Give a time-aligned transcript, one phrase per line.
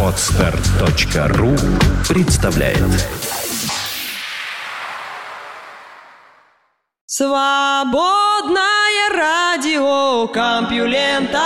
[0.00, 1.56] Отстар.ру
[2.08, 2.78] представляет.
[7.06, 8.54] Свободное
[9.12, 11.40] радио Компьюлента.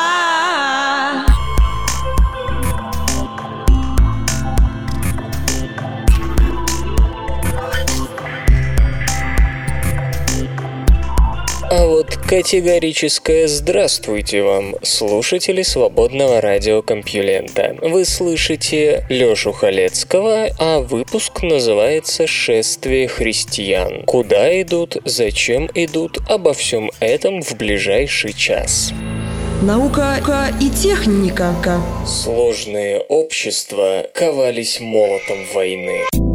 [11.70, 11.97] А вот
[12.28, 17.78] категорическое «Здравствуйте вам», слушатели свободного радиокомпьюлента.
[17.80, 24.02] Вы слышите Лёшу Халецкого, а выпуск называется «Шествие христиан».
[24.04, 28.92] Куда идут, зачем идут, обо всем этом в ближайший час.
[29.62, 31.54] Наука и техника.
[32.06, 36.27] Сложные общества ковались молотом войны.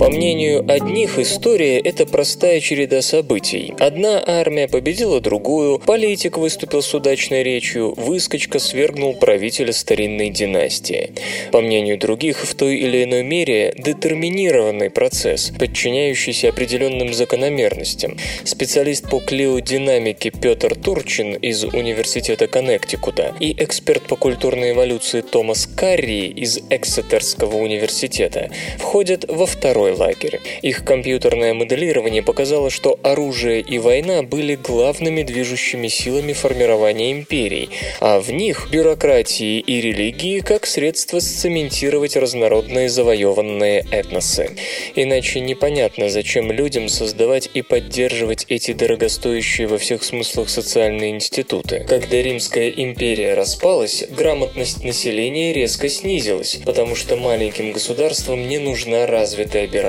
[0.00, 3.74] По мнению одних, история– это простая череда событий.
[3.78, 11.10] Одна армия победила другую, политик выступил с удачной речью, выскочка свергнул правителя старинной династии.
[11.52, 18.16] По мнению других, в той или иной мере детерминированный процесс, подчиняющийся определенным закономерностям.
[18.44, 26.28] Специалист по клеодинамике Петр Турчин из Университета Коннектикута и эксперт по культурной эволюции Томас Карри
[26.28, 30.40] из Эксетерского университета входят во второй лагерь.
[30.62, 38.20] Их компьютерное моделирование показало, что оружие и война были главными движущими силами формирования империй, а
[38.20, 44.50] в них бюрократии и религии как средство сцементировать разнородные завоеванные этносы.
[44.94, 51.84] Иначе непонятно, зачем людям создавать и поддерживать эти дорогостоящие во всех смыслах социальные институты.
[51.88, 59.66] Когда Римская империя распалась, грамотность населения резко снизилась, потому что маленьким государствам не нужна развитая
[59.66, 59.79] бюрократия,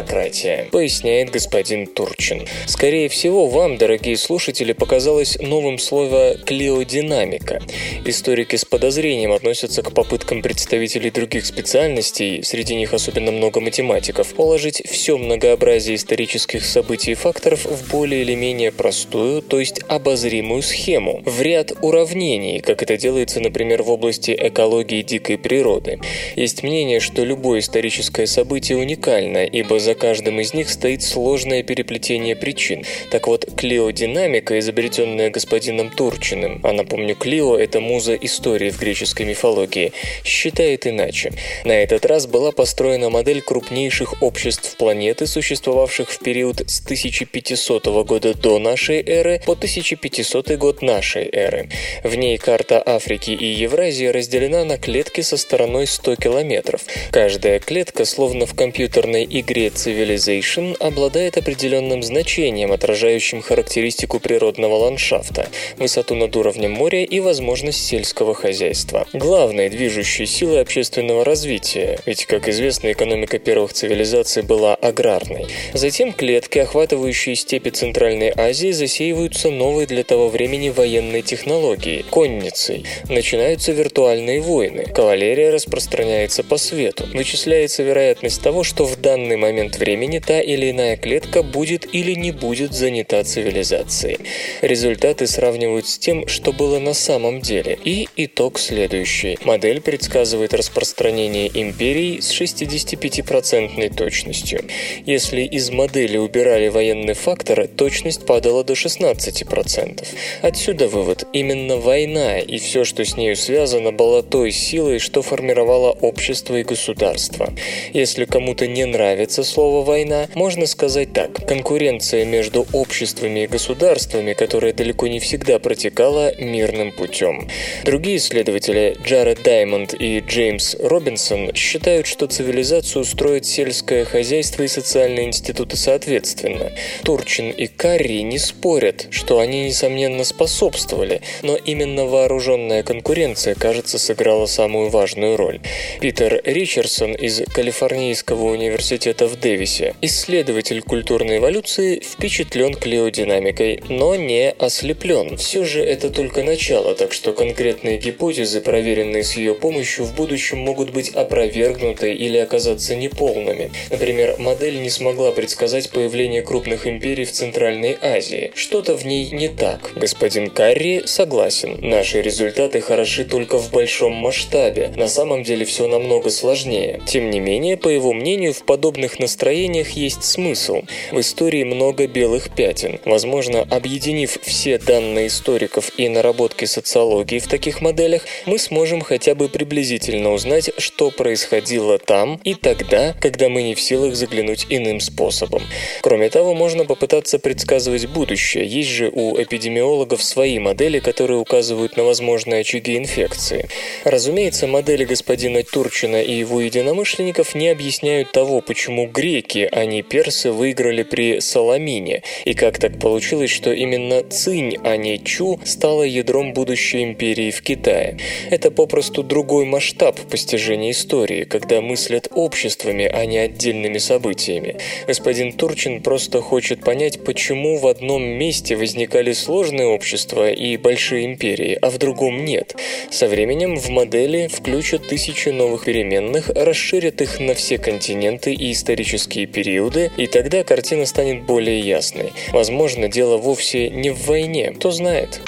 [0.72, 2.48] поясняет господин Турчин.
[2.66, 7.62] Скорее всего, вам, дорогие слушатели, показалось новым слово «клеодинамика».
[8.06, 14.82] Историки с подозрением относятся к попыткам представителей других специальностей, среди них особенно много математиков, уложить
[14.90, 21.22] все многообразие исторических событий и факторов в более или менее простую, то есть обозримую схему,
[21.26, 26.00] в ряд уравнений, как это делается, например, в области экологии дикой природы.
[26.36, 32.36] Есть мнение, что любое историческое событие уникально, ибо за каждым из них стоит сложное переплетение
[32.36, 32.86] причин.
[33.10, 39.92] Так вот, клеодинамика, изобретенная господином Турчиным, а напомню, Клео– это муза истории в греческой мифологии,
[40.24, 41.34] считает иначе.
[41.66, 48.34] На этот раз была построена модель крупнейших обществ планеты, существовавших в период с 1500 года
[48.34, 51.70] до нашей эры по 1500 год нашей эры.
[52.04, 56.82] В ней карта Африки и Евразии разделена на клетки со стороной 100 километров.
[57.12, 66.16] Каждая клетка, словно в компьютерной игре Civilization, обладает определенным значением, отражающим характеристику природного ландшафта, высоту
[66.16, 69.08] над уровнем моря и возможность сельского хозяйства.
[69.14, 75.48] Главной движущей силой общественного развития, ведь, как известно, экономика первых цивилизаций была аграрной.
[75.74, 82.86] Затем клетки, охватывающие степи Центральной Азии, засеиваются новой для того времени военной технологией– конницей.
[83.10, 87.08] Начинаются виртуальные войны, кавалерия распространяется по свету.
[87.14, 92.32] Вычисляется вероятность того, что в данный момент времени та или иная клетка будет или не
[92.32, 94.20] будет занята цивилизацией.
[94.62, 97.78] Результаты сравнивают с тем, что было на самом деле.
[97.84, 99.38] И итог следующий.
[99.44, 104.66] Модель предсказывает распространение империй с 65% точностью.
[105.06, 110.08] Если из модели убирали военный фактор, точность падала до 16%.
[110.42, 111.28] Отсюда вывод.
[111.34, 116.64] Именно война и все, что с нею связано, была той силой, что формировало общество и
[116.64, 117.54] государство.
[117.94, 121.46] Если кому-то не нравится слово «война», можно сказать так.
[121.48, 127.50] Конкуренция между обществами и государствами, которая далеко не всегда протекала мирным путем.
[127.84, 135.26] Другие исследователи, Джаред Даймонд и Джеймс Робинсон, считают, что цивилизацию строит сельское хозяйство и социальные
[135.26, 136.72] институты соответственно.
[137.04, 144.46] Турчин и Карри не спорят, что они, несомненно, способствовали, но именно вооруженная конкуренция, кажется, сыграла
[144.46, 145.60] самую важную роль.
[146.00, 155.38] Питер Ричардсон из Калифорнийского университета в Дэвисе, исследователь культурной эволюции, впечатлен клеодинамикой, но не ослеплен.
[155.38, 160.60] Все же это только начало, так что конкретные гипотезы, проверенные с ее помощью, в будущем
[160.60, 163.72] могут быть опровергнуты или оказаться неполными.
[163.90, 168.52] Например, модель не смогла предсказать появление крупных империй в Центральной Азии.
[168.54, 169.92] Что-то в ней не так.
[169.96, 171.78] Господин Карри согласен.
[171.82, 174.92] Наши результаты хороши только в большом масштабе.
[174.98, 177.02] На самом деле все намного сложнее.
[177.08, 180.82] Тем не менее, по его мнению, в подобных настроениях есть смысл.
[181.12, 183.00] В истории много белых пятен.
[183.06, 189.48] Возможно, объединив все данные историков и наработки социологии в таких моделях, мы сможем хотя бы
[189.48, 195.64] приблизительно узнать, что происходило там и тогда, когда мы не в силах заглянуть иным способом.
[196.02, 198.66] Кроме того, можно попытаться предсказывать будущее.
[198.66, 203.70] Есть же у эпидемиологов свои модели, которые указывают на возможные очаги инфекции.
[204.04, 210.52] Разумеется, модели господина Турчина и его единомышленников не объясняют того, почему греки, а не персы,
[210.52, 216.54] выиграли при Саламине, и как так получилось, что именно Цинь, а не Чу, стала ядром
[216.54, 218.18] будущей империи в Китае.
[218.50, 224.78] Это попросту другой масштаб постижения истории, когда мыслят обществами, а не отдельными событиями.
[225.08, 231.78] Господин Турчин просто хочет понять, почему в одном месте возникали сложные общества и большие империи,
[231.82, 232.76] а в другом нет.
[233.10, 239.01] Со временем в модели включат тысячи новых переменных, расширят их на все континенты и исторические
[239.46, 242.34] периоды, и тогда картина станет более ясной.
[242.52, 245.42] Возможно, дело вовсе не в войне, кто знает.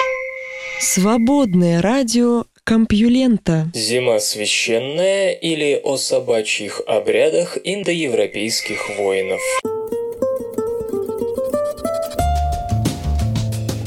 [0.80, 3.70] Свободное радио Компьюлента.
[3.74, 9.42] Зима священная или о собачьих обрядах индоевропейских воинов.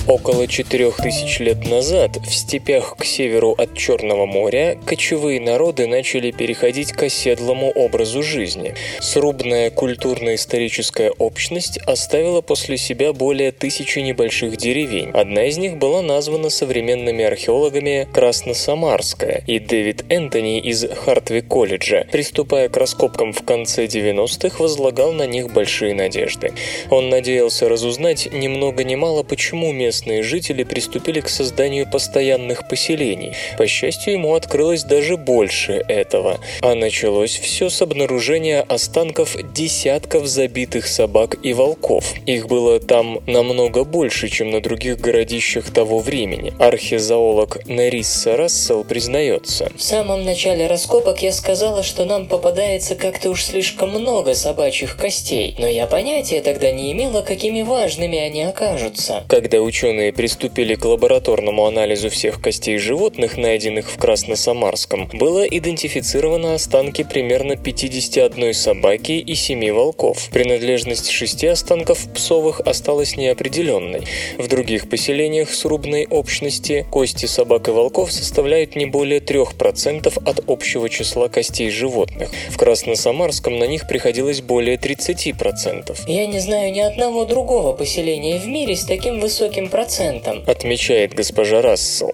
[0.07, 6.93] Около 4000 лет назад в степях к северу от Черного моря кочевые народы начали переходить
[6.93, 8.73] к оседлому образу жизни.
[9.01, 15.09] Срубная культурно-историческая общность оставила после себя более тысячи небольших деревень.
[15.09, 22.77] Одна из них была названа современными археологами Красносамарская, и Дэвид Энтони из Хартви-колледжа, приступая к
[22.77, 26.53] раскопкам в конце 90-х, возлагал на них большие надежды.
[26.89, 32.67] Он надеялся разузнать ни много ни мало, почему место местные жители приступили к созданию постоянных
[32.67, 33.33] поселений.
[33.57, 36.39] По счастью, ему открылось даже больше этого.
[36.61, 42.13] А началось все с обнаружения останков десятков забитых собак и волков.
[42.27, 46.53] Их было там намного больше, чем на других городищах того времени.
[46.59, 49.71] Архизоолог Нарисса Рассел признается.
[49.75, 55.55] В самом начале раскопок я сказала, что нам попадается как-то уж слишком много собачьих костей,
[55.57, 59.23] но я понятия тогда не имела, какими важными они окажутся.
[59.27, 66.55] Когда ученые ученые приступили к лабораторному анализу всех костей животных, найденных в Красносамарском, было идентифицировано
[66.55, 70.27] останки примерно 51 собаки и 7 волков.
[70.33, 74.01] Принадлежность шести останков псовых осталась неопределенной.
[74.37, 80.89] В других поселениях срубной общности кости собак и волков составляют не более 3% от общего
[80.89, 82.29] числа костей животных.
[82.49, 85.95] В Красносамарском на них приходилось более 30%.
[86.07, 91.61] Я не знаю ни одного другого поселения в мире с таким высоким процентом, отмечает госпожа
[91.61, 92.11] Рассел.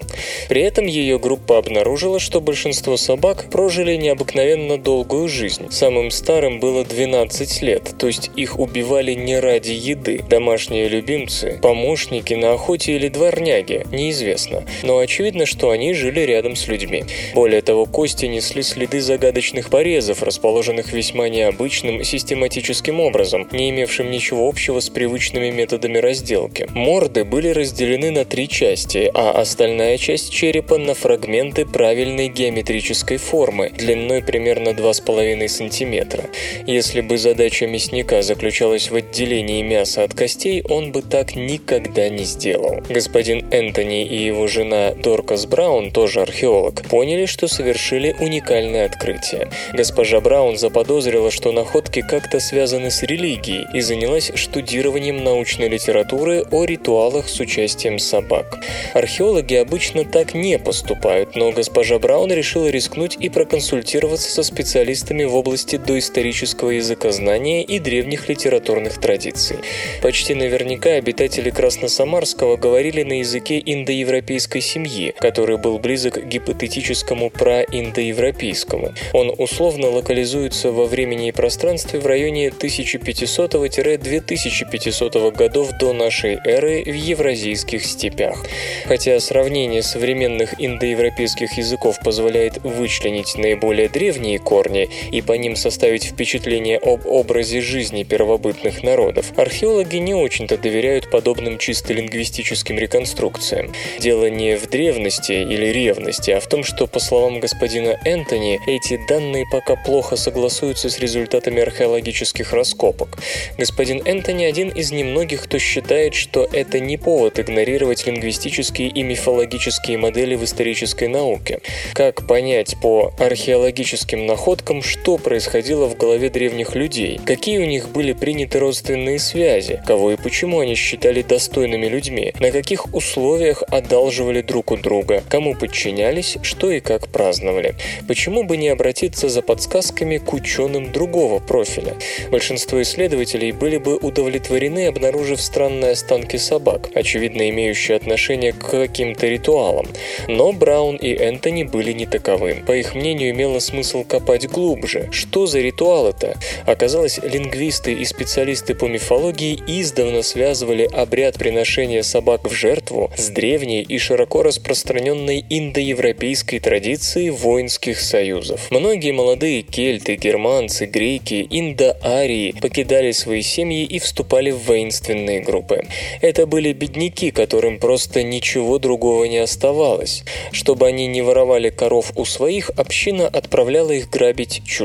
[0.50, 5.72] При этом ее группа обнаружила, что большинство собак прожили необыкновенно долгую жизнь.
[5.72, 10.22] Самым старым было 12 лет, то есть их убивали не ради еды.
[10.30, 14.66] Домашние любимцы, помощники на охоте или дворняги, неизвестно.
[14.82, 17.06] Но очевидно, что они жили рядом с людьми.
[17.34, 24.50] Более того, кости несли следы загадочных порезов, расположенных весьма необычным систематическим образом, не имевшим ничего
[24.50, 26.68] общего с привычными методами разделки.
[26.74, 33.70] Морды были разделены на три части, а остальная часть черепа на фрагменты правильной геометрической формы,
[33.70, 36.30] длиной примерно 2,5 см.
[36.68, 42.24] Если бы задача мясника заключалась в отделении мяса от костей, он бы так никогда не
[42.24, 42.82] сделал.
[42.90, 49.50] Господин Энтони и его жена Доркас Браун, тоже археолог, поняли, что совершили уникальное открытие.
[49.74, 56.66] Госпожа Браун заподозрила, что находки как-то связаны с религией и занялась штудированием научной литературы о
[56.66, 58.60] ритуалах с участием собак.
[58.94, 65.36] Археологи обычно так не поступают, но госпожа Браун решила рискнуть и проконсультироваться со специалистами в
[65.36, 69.58] области доисторического языкознания и древних литературных традиций.
[70.02, 78.94] Почти наверняка обитатели Красносамарского говорили на языке индоевропейской семьи, который был близок к гипотетическому праиндоевропейскому.
[79.14, 86.94] Он условно локализуется во времени и пространстве в районе 1500-2500 годов до нашей эры в
[86.94, 88.44] Евразии евразийских степях.
[88.86, 96.78] Хотя сравнение современных индоевропейских языков позволяет вычленить наиболее древние корни и по ним составить впечатление
[96.78, 103.72] об образе жизни первобытных народов, археологи не очень-то доверяют подобным чисто лингвистическим реконструкциям.
[104.00, 109.00] Дело не в древности или ревности, а в том, что, по словам господина Энтони, эти
[109.08, 113.20] данные пока плохо согласуются с результатами археологических раскопок.
[113.58, 119.04] Господин Энтони один из немногих, кто считает, что это не повод повод игнорировать лингвистические и
[119.04, 121.60] мифологические модели в исторической науке.
[121.94, 127.90] Как понять по археологическим находкам, что что происходило в голове древних людей, какие у них
[127.90, 134.40] были приняты родственные связи, кого и почему они считали достойными людьми, на каких условиях одалживали
[134.40, 137.76] друг у друга, кому подчинялись, что и как праздновали.
[138.08, 141.98] Почему бы не обратиться за подсказками к ученым другого профиля?
[142.32, 149.88] Большинство исследователей были бы удовлетворены, обнаружив странные останки собак, очевидно имеющие отношение к каким-то ритуалам.
[150.30, 152.64] Но Браун и Энтони были не таковы.
[152.66, 154.93] По их мнению, имело смысл копать глубже.
[155.12, 156.38] Что за ритуал это?
[156.66, 163.82] Оказалось, лингвисты и специалисты по мифологии издавна связывали обряд приношения собак в жертву с древней
[163.82, 168.70] и широко распространенной индоевропейской традицией воинских союзов.
[168.72, 175.86] Многие молодые кельты, германцы, греки, индоарии покидали свои семьи и вступали в воинственные группы.
[176.22, 180.24] Это были бедняки, которым просто ничего другого не оставалось.
[180.52, 184.83] Чтобы они не воровали коров у своих, община отправляла их грабить чужих.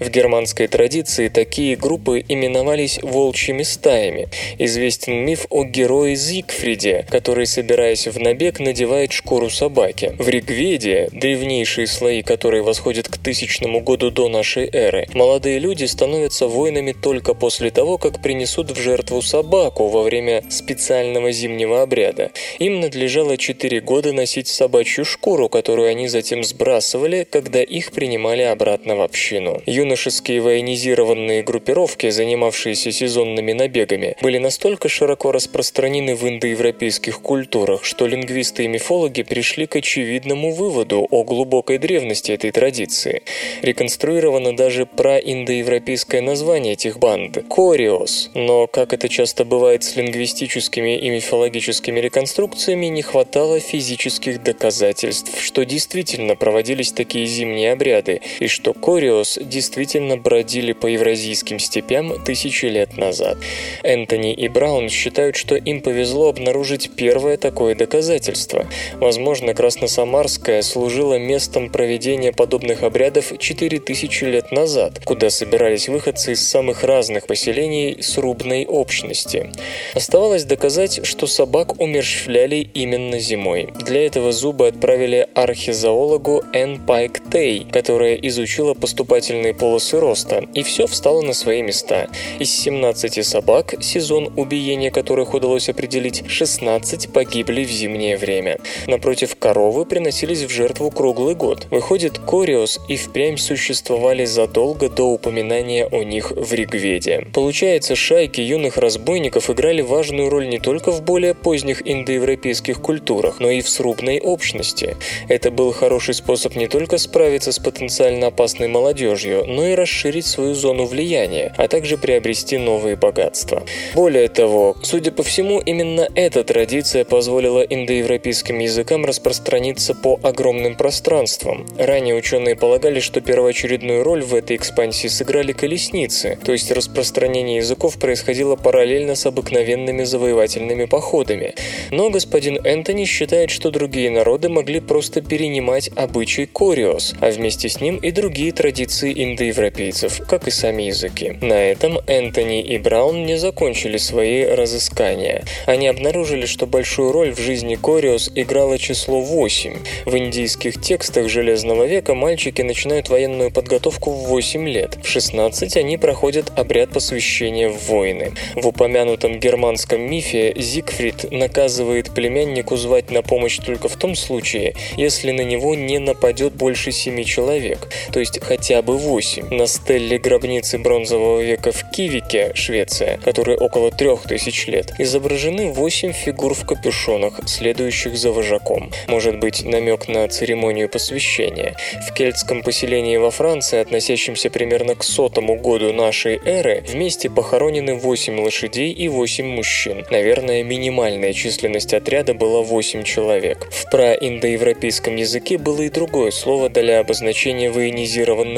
[0.00, 4.28] В германской традиции такие группы именовались волчьими стаями.
[4.58, 10.14] Известен миф о герое Зигфриде, который, собираясь в набег, надевает шкуру собаки.
[10.18, 16.46] В Ригведе, древнейшие слои которой восходят к тысячному году до нашей эры, молодые люди становятся
[16.46, 22.30] воинами только после того, как принесут в жертву собаку во время специального зимнего обряда.
[22.58, 28.96] Им надлежало 4 года носить собачью шкуру, которую они затем сбрасывали, когда их принимали обратно
[28.96, 29.29] в общину.
[29.66, 38.64] Юношеские военизированные группировки, занимавшиеся сезонными набегами, были настолько широко распространены в индоевропейских культурах, что лингвисты
[38.64, 43.22] и мифологи пришли к очевидному выводу о глубокой древности этой традиции.
[43.62, 51.10] Реконструировано даже проиндоевропейское название этих банд– Кориос, но, как это часто бывает с лингвистическими и
[51.10, 59.19] мифологическими реконструкциями, не хватало физических доказательств, что действительно проводились такие зимние обряды, и что Кориос
[59.40, 63.38] действительно бродили по евразийским степям тысячи лет назад.
[63.82, 68.66] Энтони и Браун считают, что им повезло обнаружить первое такое доказательство.
[68.94, 76.84] Возможно, Красносамарская служила местом проведения подобных обрядов 4000 лет назад, куда собирались выходцы из самых
[76.84, 79.50] разных поселений срубной общности.
[79.94, 83.68] Оставалось доказать, что собак умерщвляли именно зимой.
[83.86, 88.74] Для этого зубы отправили архизоологу Энн Пайк Тей, которая изучила
[89.10, 92.06] поступательные полосы роста, и все встало на свои места.
[92.38, 98.58] Из 17 собак, сезон убиения которых удалось определить, 16 погибли в зимнее время.
[98.86, 101.66] Напротив, коровы приносились в жертву круглый год.
[101.72, 107.26] Выходит, Кориос и впрямь существовали задолго до упоминания о них в Ригведе.
[107.34, 113.50] Получается, шайки юных разбойников играли важную роль не только в более поздних индоевропейских культурах, но
[113.50, 114.96] и в срубной общности.
[115.28, 118.99] Это был хороший способ не только справиться с потенциально опасной молодежью,
[119.46, 123.62] но и расширить свою зону влияния, а также приобрести новые богатства.
[123.94, 131.66] Более того, судя по всему, именно эта традиция позволила индоевропейским языкам распространиться по огромным пространствам.
[131.78, 137.98] Ранее ученые полагали, что первоочередную роль в этой экспансии сыграли колесницы, то есть распространение языков
[137.98, 141.54] происходило параллельно с обыкновенными завоевательными походами.
[141.90, 147.80] Но господин Энтони считает, что другие народы могли просто перенимать обычай кориос, а вместе с
[147.80, 151.38] ним и другие традиции индоевропейцев, как и сами языки.
[151.40, 155.44] На этом Энтони и Браун не закончили свои разыскания.
[155.66, 159.76] Они обнаружили, что большую роль в жизни кориос играло число 8.
[160.06, 164.98] В индийских текстах Железного века мальчики начинают военную подготовку в 8 лет.
[165.02, 168.32] В 16 они проходят обряд посвящения в войны.
[168.54, 175.32] В упомянутом германском мифе Зигфрид наказывает племяннику звать на помощь только в том случае, если
[175.32, 179.52] на него не нападет больше семи человек, то есть хотя бы восемь.
[179.52, 186.12] На стелле гробницы бронзового века в Кивике, Швеция, которой около трех тысяч лет, изображены восемь
[186.12, 188.92] фигур в капюшонах, следующих за вожаком.
[189.08, 191.76] Может быть, намек на церемонию посвящения.
[192.08, 198.40] В кельтском поселении во Франции, относящемся примерно к сотому году нашей эры, вместе похоронены восемь
[198.40, 200.06] лошадей и восемь мужчин.
[200.10, 203.68] Наверное, минимальная численность отряда была восемь человек.
[203.72, 207.70] В проиндоевропейском языке было и другое слово для обозначения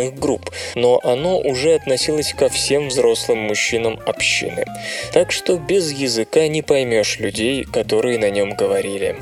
[0.03, 4.65] военизированных групп, но оно уже относилось ко всем взрослым мужчинам общины.
[5.13, 9.17] Так что без языка не поймешь людей, которые на нем говорили.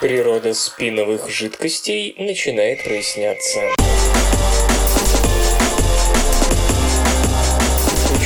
[0.00, 3.60] Природа спиновых жидкостей начинает проясняться.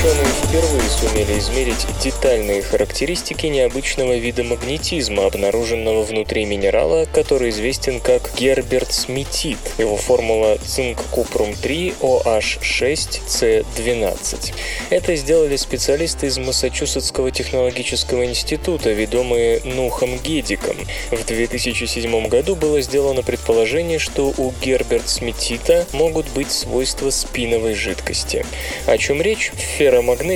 [0.04, 8.30] ученые впервые сумели измерить детальные характеристики необычного вида магнетизма, обнаруженного внутри минерала, который известен как
[8.38, 9.58] герберт-сметит.
[9.78, 14.54] Его формула цинк-купрум-3 OH6C12.
[14.90, 20.76] Это сделали специалисты из Массачусетского технологического института, ведомые Нухом Гедиком.
[21.10, 28.46] В 2007 году было сделано предположение, что у герберт-сметита могут быть свойства спиновой жидкости.
[28.86, 29.50] О чем речь?
[29.50, 29.58] В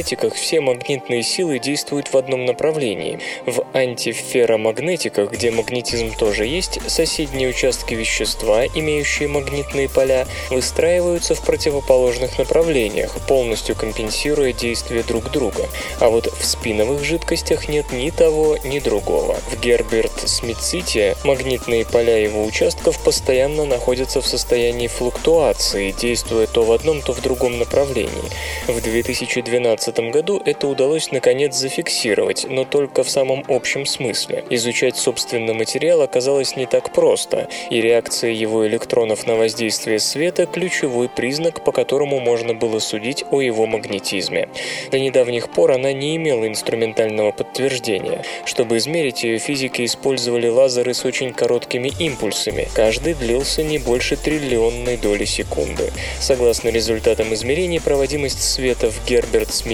[0.08, 3.18] ферромагнетиках все магнитные силы действуют в одном направлении.
[3.44, 12.38] В антиферромагнетиках, где магнетизм тоже есть, соседние участки вещества, имеющие магнитные поля, выстраиваются в противоположных
[12.38, 15.68] направлениях, полностью компенсируя действие друг друга.
[16.00, 19.36] А вот в спиновых жидкостях нет ни того, ни другого.
[19.50, 27.02] В Герберт-Смитците магнитные поля его участков постоянно находятся в состоянии флуктуации, действуя то в одном,
[27.02, 28.08] то в другом направлении.
[28.66, 34.44] В 2012 году это удалось наконец зафиксировать, но только в самом общем смысле.
[34.50, 41.08] Изучать собственный материал оказалось не так просто, и реакция его электронов на воздействие света– ключевой
[41.08, 44.48] признак, по которому можно было судить о его магнетизме.
[44.90, 48.24] До недавних пор она не имела инструментального подтверждения.
[48.44, 52.68] Чтобы измерить ее, физики использовали лазеры с очень короткими импульсами.
[52.74, 55.92] Каждый длился не больше триллионной доли секунды.
[56.20, 59.06] Согласно результатам измерений, проводимость света в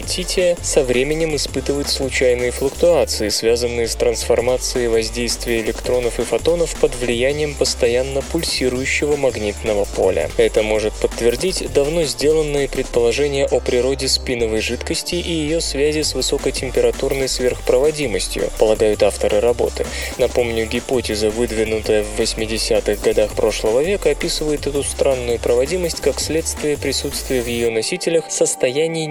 [0.04, 7.54] Герберт-Сметите со временем испытывает случайные флуктуации, связанные с трансформацией воздействия электронов и фотонов под влиянием
[7.54, 10.30] постоянно пульсирующего магнитного поля.
[10.36, 17.28] Это может подтвердить давно сделанные предположения о природе спиновой жидкости и ее связи с высокотемпературной
[17.28, 19.86] сверхпроводимостью, полагают авторы работы.
[20.18, 27.40] Напомню, гипотеза, выдвинутая в 80-х годах прошлого века, описывает эту странную проводимость как следствие присутствия
[27.40, 29.06] в ее носителях состояний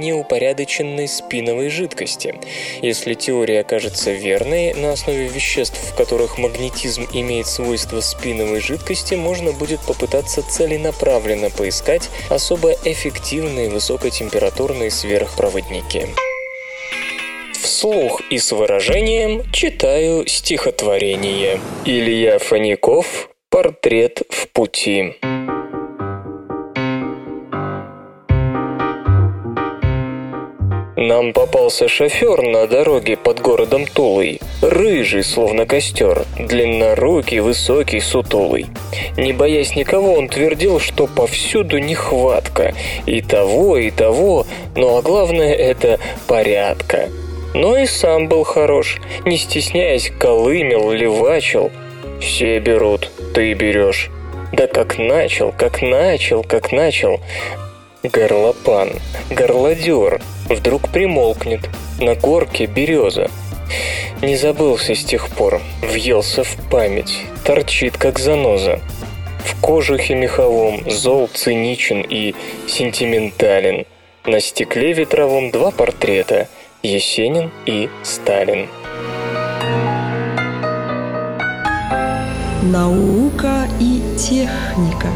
[0.83, 2.35] неупорядоченной спиновой жидкости.
[2.81, 9.51] Если теория окажется верной, на основе веществ, в которых магнетизм имеет свойства спиновой жидкости, можно
[9.51, 16.08] будет попытаться целенаправленно поискать особо эффективные высокотемпературные сверхпроводники.
[17.53, 21.60] Вслух и с выражением читаю стихотворение.
[21.86, 25.15] Илья Фаников «Портрет в пути».
[31.05, 34.39] Нам попался шофер на дороге под городом Тулой.
[34.61, 38.67] Рыжий, словно костер, длиннорукий, высокий, сутулый.
[39.17, 42.73] Не боясь никого, он твердил, что повсюду нехватка.
[43.05, 44.45] И того, и того,
[44.77, 47.09] ну а главное это порядка.
[47.53, 51.69] Но и сам был хорош, не стесняясь, колымел, левачил.
[52.21, 54.09] Все берут, ты берешь.
[54.53, 57.19] Да как начал, как начал, как начал.
[58.03, 58.89] Горлопан,
[59.29, 61.69] горлодер, вдруг примолкнет.
[62.01, 63.31] На горке береза.
[64.21, 68.81] Не забылся с тех пор, въелся в память, торчит как заноза.
[69.45, 72.35] В кожухе меховом зол циничен и
[72.67, 73.85] сентиментален.
[74.25, 76.49] На стекле ветровом два портрета–
[76.83, 78.67] Есенин и Сталин.
[82.63, 85.07] Наука и техника.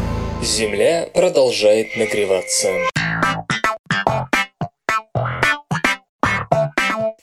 [0.42, 2.68] Земля продолжает нагреваться.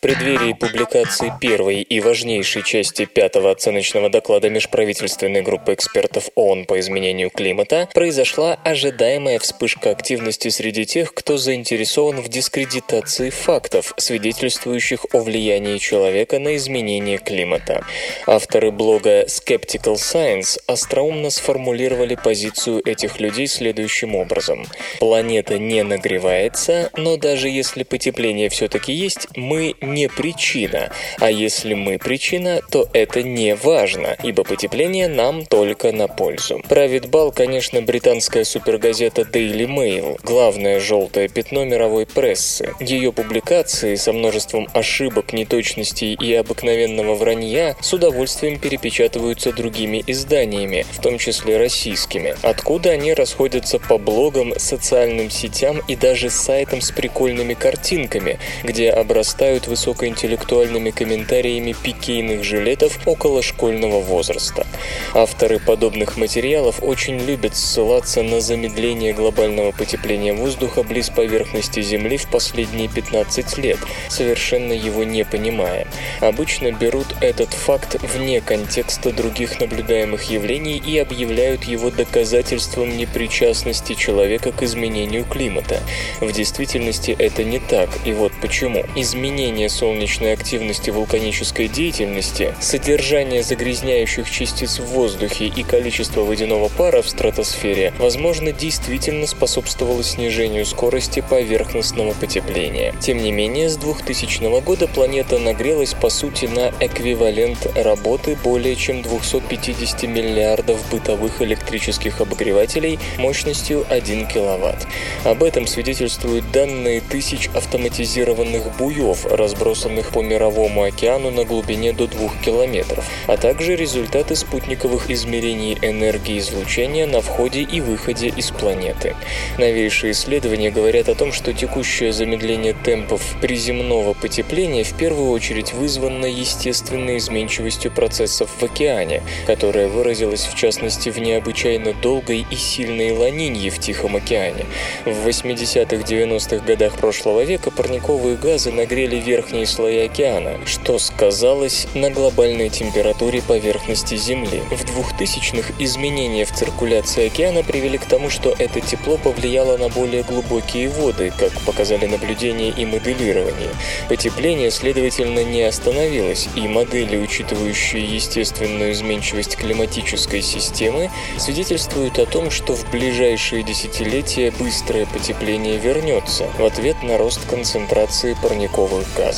[0.06, 7.32] Преддверии публикации первой и важнейшей части пятого оценочного доклада межправительственной группы экспертов ООН по изменению
[7.32, 15.80] климата произошла ожидаемая вспышка активности среди тех, кто заинтересован в дискредитации фактов, свидетельствующих о влиянии
[15.80, 17.84] человека на изменение климата.
[18.28, 24.68] Авторы блога Skeptical Science остроумно сформулировали позицию этих людей следующим образом.
[25.00, 31.98] Планета не нагревается, но даже если потепление все-таки есть, мы не причина, а если мы
[31.98, 36.62] причина, то это не важно, ибо потепление нам только на пользу.
[36.68, 42.74] Правит бал, конечно, британская супергазета Daily Mail, главное желтое пятно мировой прессы.
[42.80, 51.02] Ее публикации со множеством ошибок, неточностей и обыкновенного вранья с удовольствием перепечатываются другими изданиями, в
[51.02, 57.54] том числе российскими, откуда они расходятся по блогам, социальным сетям и даже сайтам с прикольными
[57.54, 64.66] картинками, где обрастают высокими высокоинтеллектуальными комментариями пикейных жилетов около школьного возраста.
[65.14, 72.28] Авторы подобных материалов очень любят ссылаться на замедление глобального потепления воздуха близ поверхности Земли в
[72.30, 73.78] последние 15 лет,
[74.10, 75.88] совершенно его не понимая.
[76.20, 84.52] Обычно берут этот факт вне контекста других наблюдаемых явлений и объявляют его доказательством непричастности человека
[84.52, 85.82] к изменению климата.
[86.20, 88.84] В действительности это не так, и вот почему.
[88.96, 97.10] Изменение солнечной активности вулканической деятельности, содержание загрязняющих частиц в воздухе и количество водяного пара в
[97.10, 102.94] стратосфере, возможно, действительно способствовало снижению скорости поверхностного потепления.
[103.00, 109.02] Тем не менее, с 2000 года планета нагрелась по сути на эквивалент работы более чем
[109.02, 114.88] 250 миллиардов бытовых электрических обогревателей мощностью 1 киловатт.
[115.24, 119.26] Об этом свидетельствуют данные тысяч автоматизированных буев,
[119.56, 126.40] разбросанных по мировому океану на глубине до 2 километров, а также результаты спутниковых измерений энергии
[126.40, 129.16] излучения на входе и выходе из планеты.
[129.58, 136.26] Новейшие исследования говорят о том, что текущее замедление темпов приземного потепления в первую очередь вызвано
[136.26, 143.70] естественной изменчивостью процессов в океане, которая выразилась в частности в необычайно долгой и сильной ланинье
[143.72, 144.66] в Тихом океане.
[145.06, 152.70] В 80-х-90-х годах прошлого века парниковые газы нагрели верхние слои океана, что сказалось на глобальной
[152.70, 154.64] температуре поверхности Земли.
[154.72, 160.24] В 2000-х изменения в циркуляции океана привели к тому, что это тепло повлияло на более
[160.24, 163.70] глубокие воды, как показали наблюдения и моделирование.
[164.10, 172.74] Потепление, следовательно, не остановилось, и модели, учитывающие естественную изменчивость климатической системы, свидетельствуют о том, что
[172.74, 179.35] в ближайшие десятилетия быстрое потепление вернется в ответ на рост концентрации парниковых газов.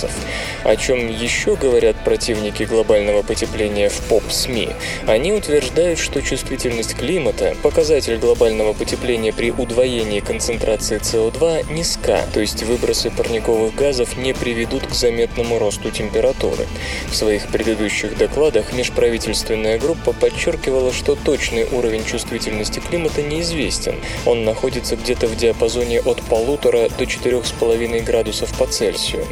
[0.64, 4.70] О чем еще говорят противники глобального потепления в поп-СМИ?
[5.08, 12.64] Они утверждают, что чувствительность климата, показатель глобального потепления при удвоении концентрации СО2, низка, то есть
[12.64, 16.68] выбросы парниковых газов не приведут к заметному росту температуры.
[17.10, 23.96] В своих предыдущих докладах межправительственная группа подчеркивала, что точный уровень чувствительности климата неизвестен.
[24.26, 29.26] Он находится где-то в диапазоне от полутора до 4,5 градусов по Цельсию.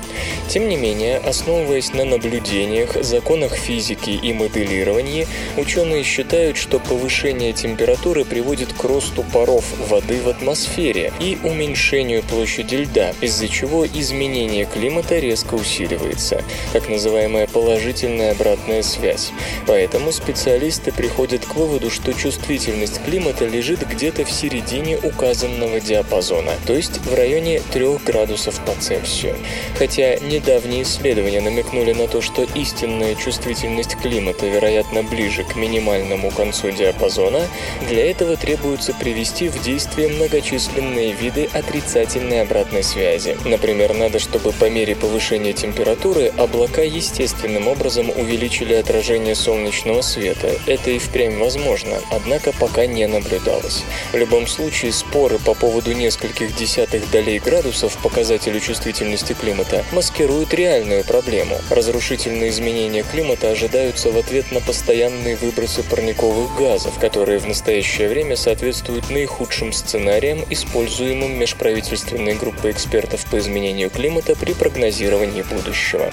[0.55, 8.23] Тем не менее, основываясь на наблюдениях, законах физики и моделировании, ученые считают, что повышение температуры
[8.23, 15.19] приводит к росту паров воды в атмосфере и уменьшению площади льда, из-за чего изменение климата
[15.19, 16.41] резко усиливается,
[16.71, 19.33] так называемая положительная обратная связь.
[19.67, 26.71] Поэтому специалисты приходят к выводу, что чувствительность климата лежит где-то в середине указанного диапазона, то
[26.71, 29.35] есть в районе 3 градусов по Цельсию.
[29.77, 36.69] Хотя недавние исследования намекнули на то, что истинная чувствительность климата, вероятно, ближе к минимальному концу
[36.69, 37.47] диапазона,
[37.89, 43.35] для этого требуется привести в действие многочисленные виды отрицательной обратной связи.
[43.43, 50.51] Например, надо, чтобы по мере повышения температуры облака естественным образом увеличили отражение солнечного света.
[50.67, 53.83] Это и впрямь возможно, однако пока не наблюдалось.
[54.13, 61.03] В любом случае, споры по поводу нескольких десятых долей градусов показателю чувствительности климата маскируют реальную
[61.03, 61.57] проблему.
[61.69, 68.35] Разрушительные изменения климата ожидаются в ответ на постоянные выбросы парниковых газов, которые в настоящее время
[68.35, 76.11] соответствуют наихудшим сценариям, используемым межправительственной группой экспертов по изменению климата при прогнозировании будущего.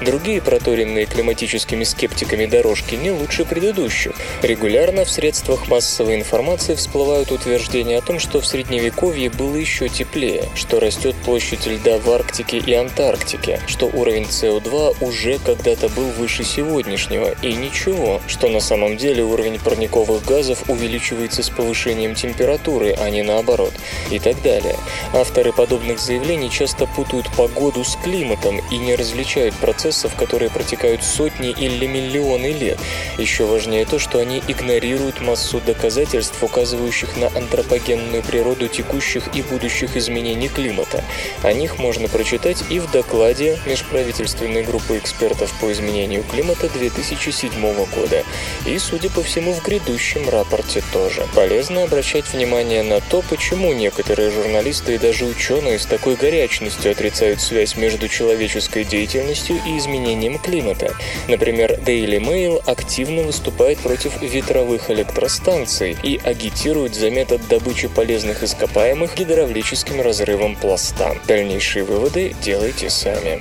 [0.00, 4.12] Другие проторенные климатическими скептиками дорожки не лучше предыдущих.
[4.42, 10.44] Регулярно в средствах массовой информации всплывают утверждения о том, что в Средневековье было еще теплее,
[10.54, 16.44] что растет площадь льда в Арктике и Антарктике, что уровень СО2 уже когда-то был выше
[16.44, 23.10] сегодняшнего, и ничего, что на самом деле уровень парниковых газов увеличивается с повышением температуры, а
[23.10, 23.72] не наоборот,
[24.10, 24.76] и так далее.
[25.12, 31.50] Авторы подобных заявлений часто путают погоду с климатом и не различают процессов, которые протекают сотни
[31.50, 32.78] или миллионы лет.
[33.18, 39.96] Еще важнее то, что они игнорируют массу доказательств, указывающих на антропогенную природу текущих и будущих
[39.96, 41.04] изменений климата.
[41.42, 47.50] О них можно прочитать и в докладе Межправительственной группы экспертов по изменению климата 2007
[47.86, 48.24] года,
[48.66, 51.26] и, судя по всему, в грядущем рапорте тоже.
[51.34, 57.40] Полезно обращать внимание на то, почему некоторые журналисты и даже ученые с такой горячностью отрицают
[57.40, 60.94] связь между человеческой деятельностью и изменением климата.
[61.28, 69.14] Например, Daily Mail активно выступает против ветровых электростанций и агитирует за метод добычи полезных ископаемых
[69.14, 71.16] гидравлическим разрывом пласта.
[71.26, 73.33] Дальнейшие выводы делайте сами.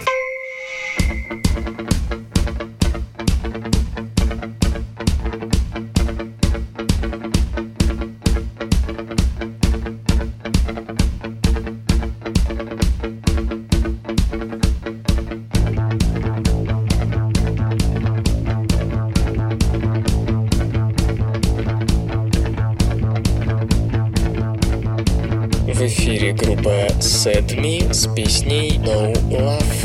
[25.73, 29.83] В эфире группа Set Me с песней No Love.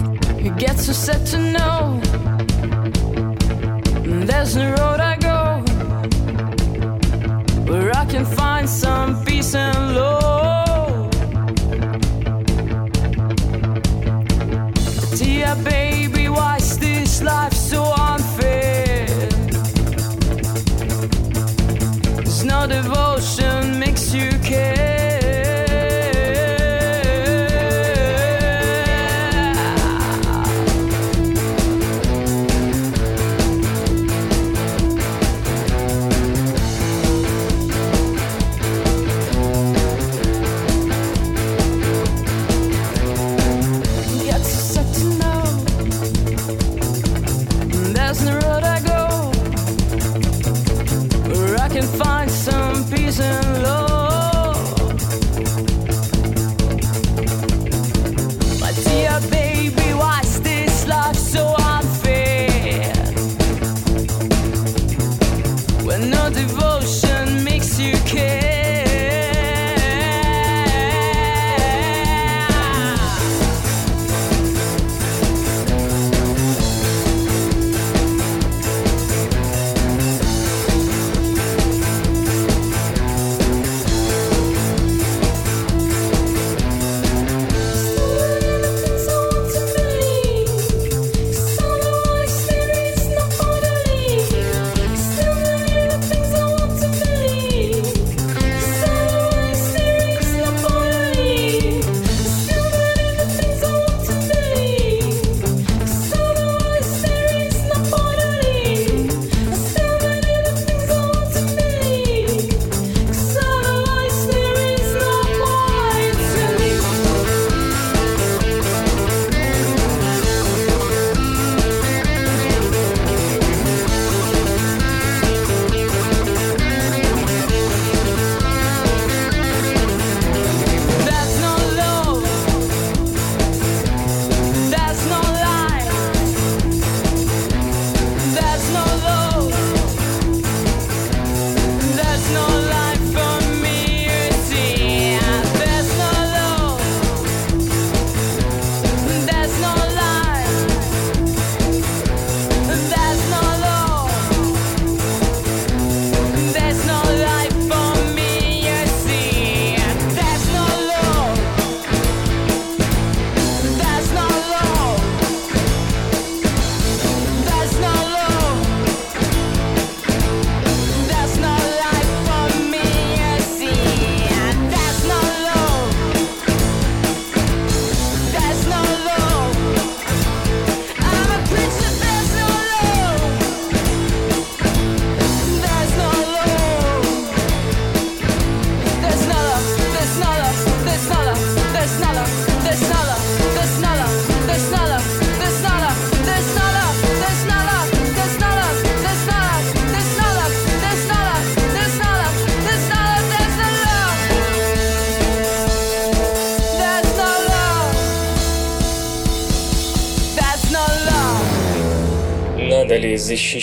[0.48, 2.00] You get so sad to know.
[4.24, 4.97] There's no road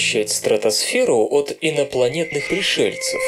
[0.06, 3.20] защищать стратосферу от инопланетных пришельцев?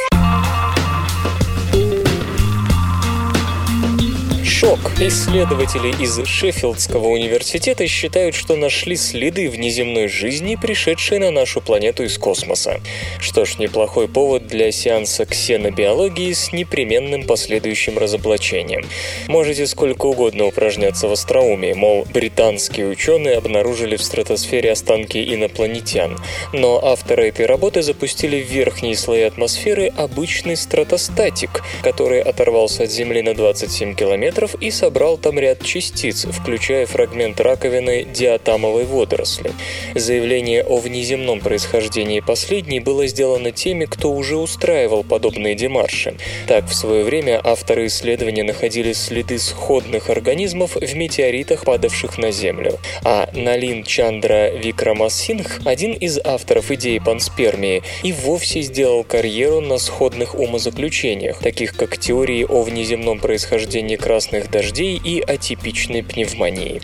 [4.60, 4.80] Шок.
[5.00, 12.18] Исследователи из Шеффилдского университета считают, что нашли следы внеземной жизни, пришедшей на нашу планету из
[12.18, 12.82] космоса.
[13.20, 18.84] Что ж, неплохой повод для сеанса ксенобиологии с непременным последующим разоблачением.
[19.28, 26.18] Можете сколько угодно упражняться в остроумии, мол, британские ученые обнаружили в стратосфере останки инопланетян.
[26.52, 33.22] Но авторы этой работы запустили в верхние слои атмосферы обычный стратостатик, который оторвался от Земли
[33.22, 39.52] на 27 километров и собрал там ряд частиц, включая фрагмент раковины диатамовой водоросли.
[39.96, 46.16] Заявление о внеземном происхождении последней было сделано теми, кто уже устраивал подобные демарши.
[46.48, 52.78] Так, в свое время авторы исследования находили следы сходных организмов в метеоритах, падавших на Землю.
[53.04, 60.36] А Налин Чандра Викрамасингх, один из авторов идеи панспермии, и вовсе сделал карьеру на сходных
[60.36, 66.82] умозаключениях, таких как теории о внеземном происхождении красной внезапных дождей и атипичной пневмонии.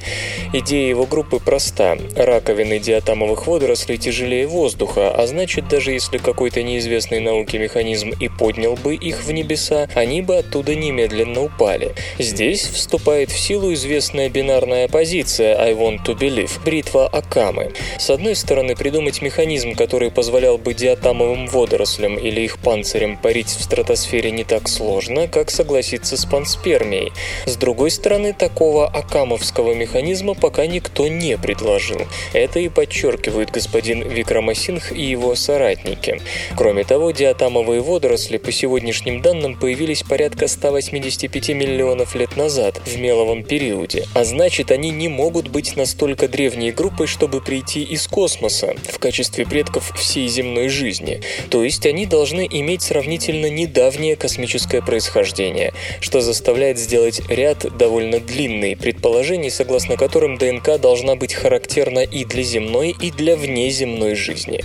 [0.53, 1.97] Идея его группы проста.
[2.15, 8.75] Раковины диатомовых водорослей тяжелее воздуха, а значит, даже если какой-то неизвестный науке механизм и поднял
[8.75, 11.93] бы их в небеса, они бы оттуда немедленно упали.
[12.19, 17.73] Здесь вступает в силу известная бинарная оппозиция «I want to believe»– бритва Акамы.
[17.99, 23.63] С одной стороны, придумать механизм, который позволял бы диатомовым водорослям или их панцирям парить в
[23.63, 27.11] стратосфере не так сложно, как согласиться с панспермией.
[27.45, 32.01] С другой стороны, такого акамовского механизма пока никто не предложил.
[32.31, 36.21] Это и подчеркивает господин Викрамасинх и его соратники.
[36.55, 43.43] Кроме того, диатомовые водоросли по сегодняшним данным появились порядка 185 миллионов лет назад, в меловом
[43.43, 48.99] периоде, а значит они не могут быть настолько древней группой, чтобы прийти из космоса в
[48.99, 51.21] качестве предков всей земной жизни.
[51.49, 58.75] То есть они должны иметь сравнительно недавнее космическое происхождение, что заставляет сделать ряд довольно длинный
[58.75, 64.63] предположений, согласно которым ДНК должна быть характерна и для земной, и для внеземной жизни.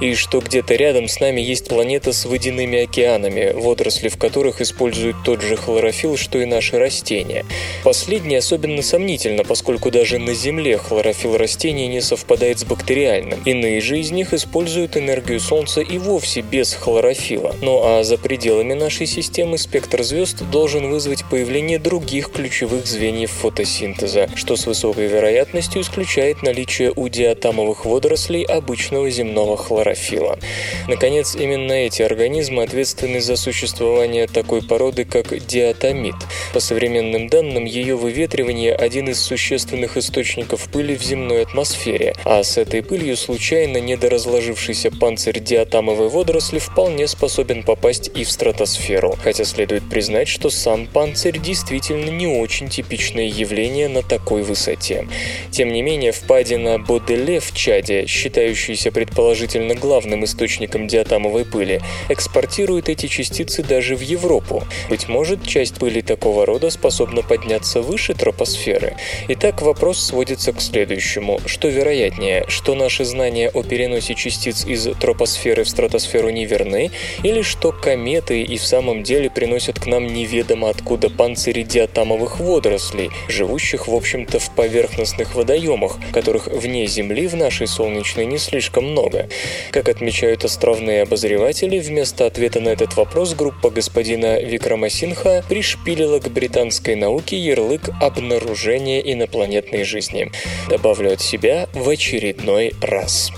[0.00, 5.16] И что где-то рядом с нами есть планета с водяными океанами, водоросли в которых используют
[5.24, 7.44] тот же хлорофилл, что и наши растения.
[7.84, 13.42] Последнее особенно сомнительно, поскольку даже на Земле хлорофилл растений не совпадает с бактериальным.
[13.44, 17.54] Иные же из них используют энергию Солнца и вовсе без хлорофила.
[17.62, 24.28] Ну а за пределами нашей системы спектр звезд должен вызвать появление других ключевых звеньев фотосинтеза,
[24.36, 30.38] что с высокой вероятностью исключает наличие у диатомовых водорослей обычного земного хлорофила.
[30.86, 36.14] Наконец, именно эти организмы ответственны за существование такой породы, как диатомит.
[36.54, 42.56] По современным данным, ее выветривание– один из существенных источников пыли в земной атмосфере, а с
[42.56, 49.88] этой пылью случайно недоразложившийся панцирь диатомовой водоросли вполне способен попасть и в стратосферу, хотя следует
[49.90, 55.08] признать, что сам панцирь действительно не очень типичное явление на такой высоте.
[55.50, 63.06] Тем не менее, впадина Боделе в Чаде, считающаяся предположительно главным источником диатомовой пыли, экспортирует эти
[63.06, 64.64] частицы даже в Европу.
[64.88, 68.96] Быть может, часть пыли такого рода способна подняться выше тропосферы.
[69.28, 71.40] Итак, вопрос сводится к следующему.
[71.46, 76.90] Что вероятнее, что наши знания о переносе частиц из тропосферы в стратосферу неверны,
[77.22, 83.10] или что кометы и в самом деле приносят к нам неведомо откуда панцири диатомовых водорослей,
[83.28, 89.28] живущих, в общем-то, в поверхностных водоемах, которых вне Земли в нашей Солнечной не слишком много.
[89.70, 96.96] Как отмечают островные обозреватели, вместо ответа на этот вопрос группа господина Викрамасинха пришпилила к британской
[96.96, 100.30] науке ярлык обнаружения инопланетной жизни.
[100.68, 103.30] Добавлю от себя в очередной раз.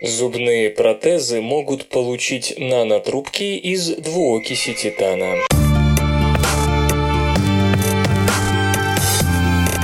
[0.00, 5.34] Зубные протезы могут получить нанотрубки из двуокиси титана.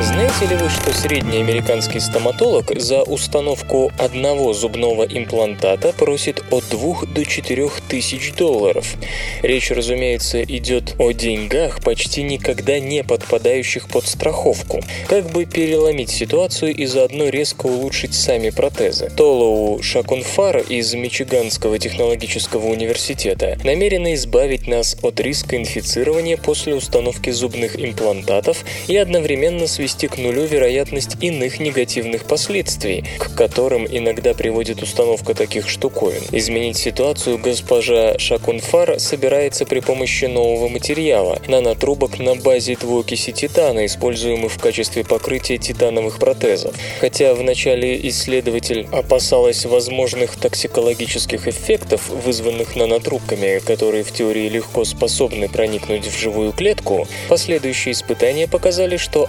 [0.04, 7.06] Знаете ли вы, что средний американский стоматолог за установку одного зубного имплантата просит от 2
[7.14, 8.96] до 4 тысяч долларов?
[9.40, 14.82] Речь, разумеется, идет о деньгах, почти никогда не подпадающих под страховку.
[15.08, 19.10] Как бы переломить ситуацию и заодно резко улучшить сами протезы?
[19.16, 27.82] Толоу Шакунфар из Мичиганского технологического университета намерена избавить нас от риска инфицирования после установки зубных
[27.82, 35.34] имплантатов и одновременно свести к нулю вероятность иных негативных последствий, к которым иногда приводит установка
[35.34, 36.22] таких штуковин.
[36.32, 44.52] Изменить ситуацию госпожа Шакунфар собирается при помощи нового материала– нанотрубок на базе двуокиси титана, используемых
[44.52, 46.74] в качестве покрытия титановых протезов.
[47.00, 56.06] Хотя вначале исследователь опасалась возможных токсикологических эффектов, вызванных нанотрубками, которые в теории легко способны проникнуть
[56.06, 59.28] в живую клетку, последующие испытания показали, что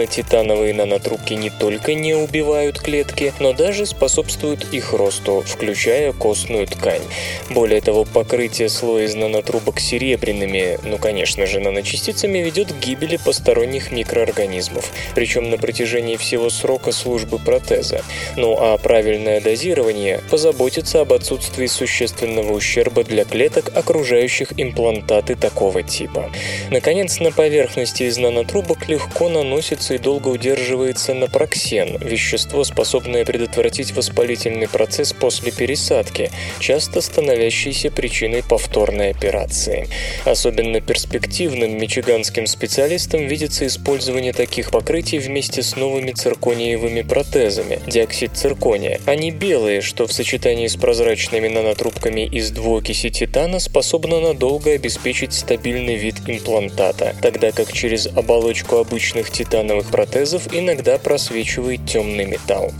[0.00, 7.02] оксидно-титановые нанотрубки не только не убивают клетки, но даже способствуют их росту, включая костную ткань.
[7.50, 13.92] Более того, покрытие слоя из нанотрубок серебряными, ну конечно же наночастицами, ведет к гибели посторонних
[13.92, 18.02] микроорганизмов, причем на протяжении всего срока службы протеза.
[18.36, 26.30] Ну а правильное дозирование позаботится об отсутствии существенного ущерба для клеток, окружающих имплантаты такого типа.
[26.70, 34.68] Наконец, на поверхности из нанотрубок легко наносится и долго удерживается напроксен, вещество, способное предотвратить воспалительный
[34.68, 39.88] процесс после пересадки, часто становящийся причиной повторной операции.
[40.24, 49.00] Особенно перспективным мичиганским специалистам видится использование таких покрытий вместе с новыми циркониевыми протезами, диоксид циркония.
[49.06, 55.96] Они белые, что в сочетании с прозрачными нанотрубками из двуокиси титана способно надолго обеспечить стабильный
[55.96, 59.30] вид имплантата, тогда как через оболочку обычных
[59.70, 62.72] титановых протезов иногда просвечивает темный металл.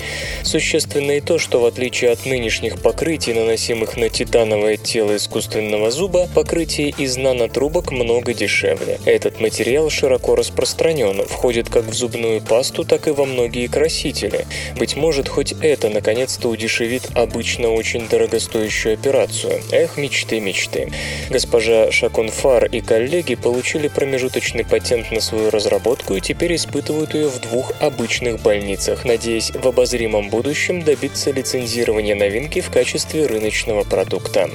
[0.42, 6.28] Существенно и то, что в отличие от нынешних покрытий, наносимых на титановое тело искусственного зуба,
[6.34, 8.98] покрытие из нанотрубок много дешевле.
[9.04, 14.46] Этот материал широко распространен, входит как в зубную пасту, так и во многие красители.
[14.76, 19.60] Быть может, хоть это наконец-то удешевит обычно очень дорогостоящую операцию.
[19.70, 20.90] Эх, мечты, мечты.
[21.30, 26.79] Госпожа Шакунфар и коллеги получили промежуточный патент на свою разработку и теперь испытывают
[27.14, 33.84] ее в двух обычных больницах, надеясь в обозримом будущем добиться лицензирования новинки в качестве рыночного
[33.84, 34.48] продукта.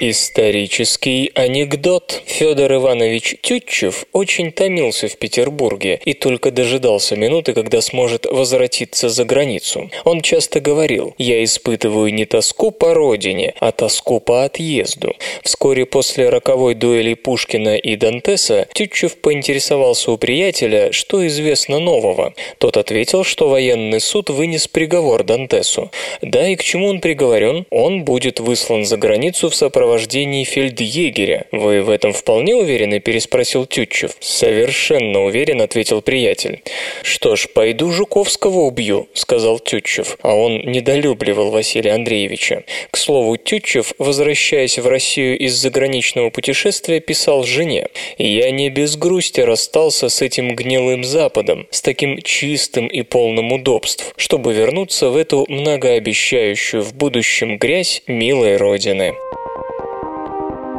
[0.00, 2.22] Исторический анекдот.
[2.24, 9.24] Федор Иванович Тютчев очень томился в Петербурге и только дожидался минуты, когда сможет возвратиться за
[9.24, 9.90] границу.
[10.04, 15.16] Он часто говорил «Я испытываю не тоску по родине, а тоску по отъезду».
[15.42, 22.34] Вскоре после роковой дуэли Пушкина и Дантеса Тютчев поинтересовался у приятеля, что известно нового.
[22.58, 25.90] Тот ответил, что военный суд вынес приговор Дантесу.
[26.22, 27.66] Да, и к чему он приговорен?
[27.70, 31.46] Он будет выслан за границу в сопровождении сопровождении фельдъегеря.
[31.50, 34.12] Вы в этом вполне уверены?»– переспросил Тютчев.
[34.20, 36.60] «Совершенно уверен»,– ответил приятель.
[37.02, 40.18] «Что ж, пойду Жуковского убью»,– сказал Тютчев.
[40.20, 42.64] А он недолюбливал Василия Андреевича.
[42.90, 49.40] К слову, Тютчев, возвращаясь в Россию из заграничного путешествия, писал жене «Я не без грусти
[49.40, 55.46] расстался с этим гнилым Западом, с таким чистым и полным удобств, чтобы вернуться в эту
[55.48, 59.14] многообещающую в будущем грязь милой родины»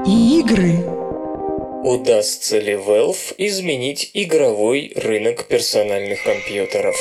[0.06, 0.78] и игры.
[1.84, 6.96] Удастся ли Valve изменить игровой рынок персональных компьютеров?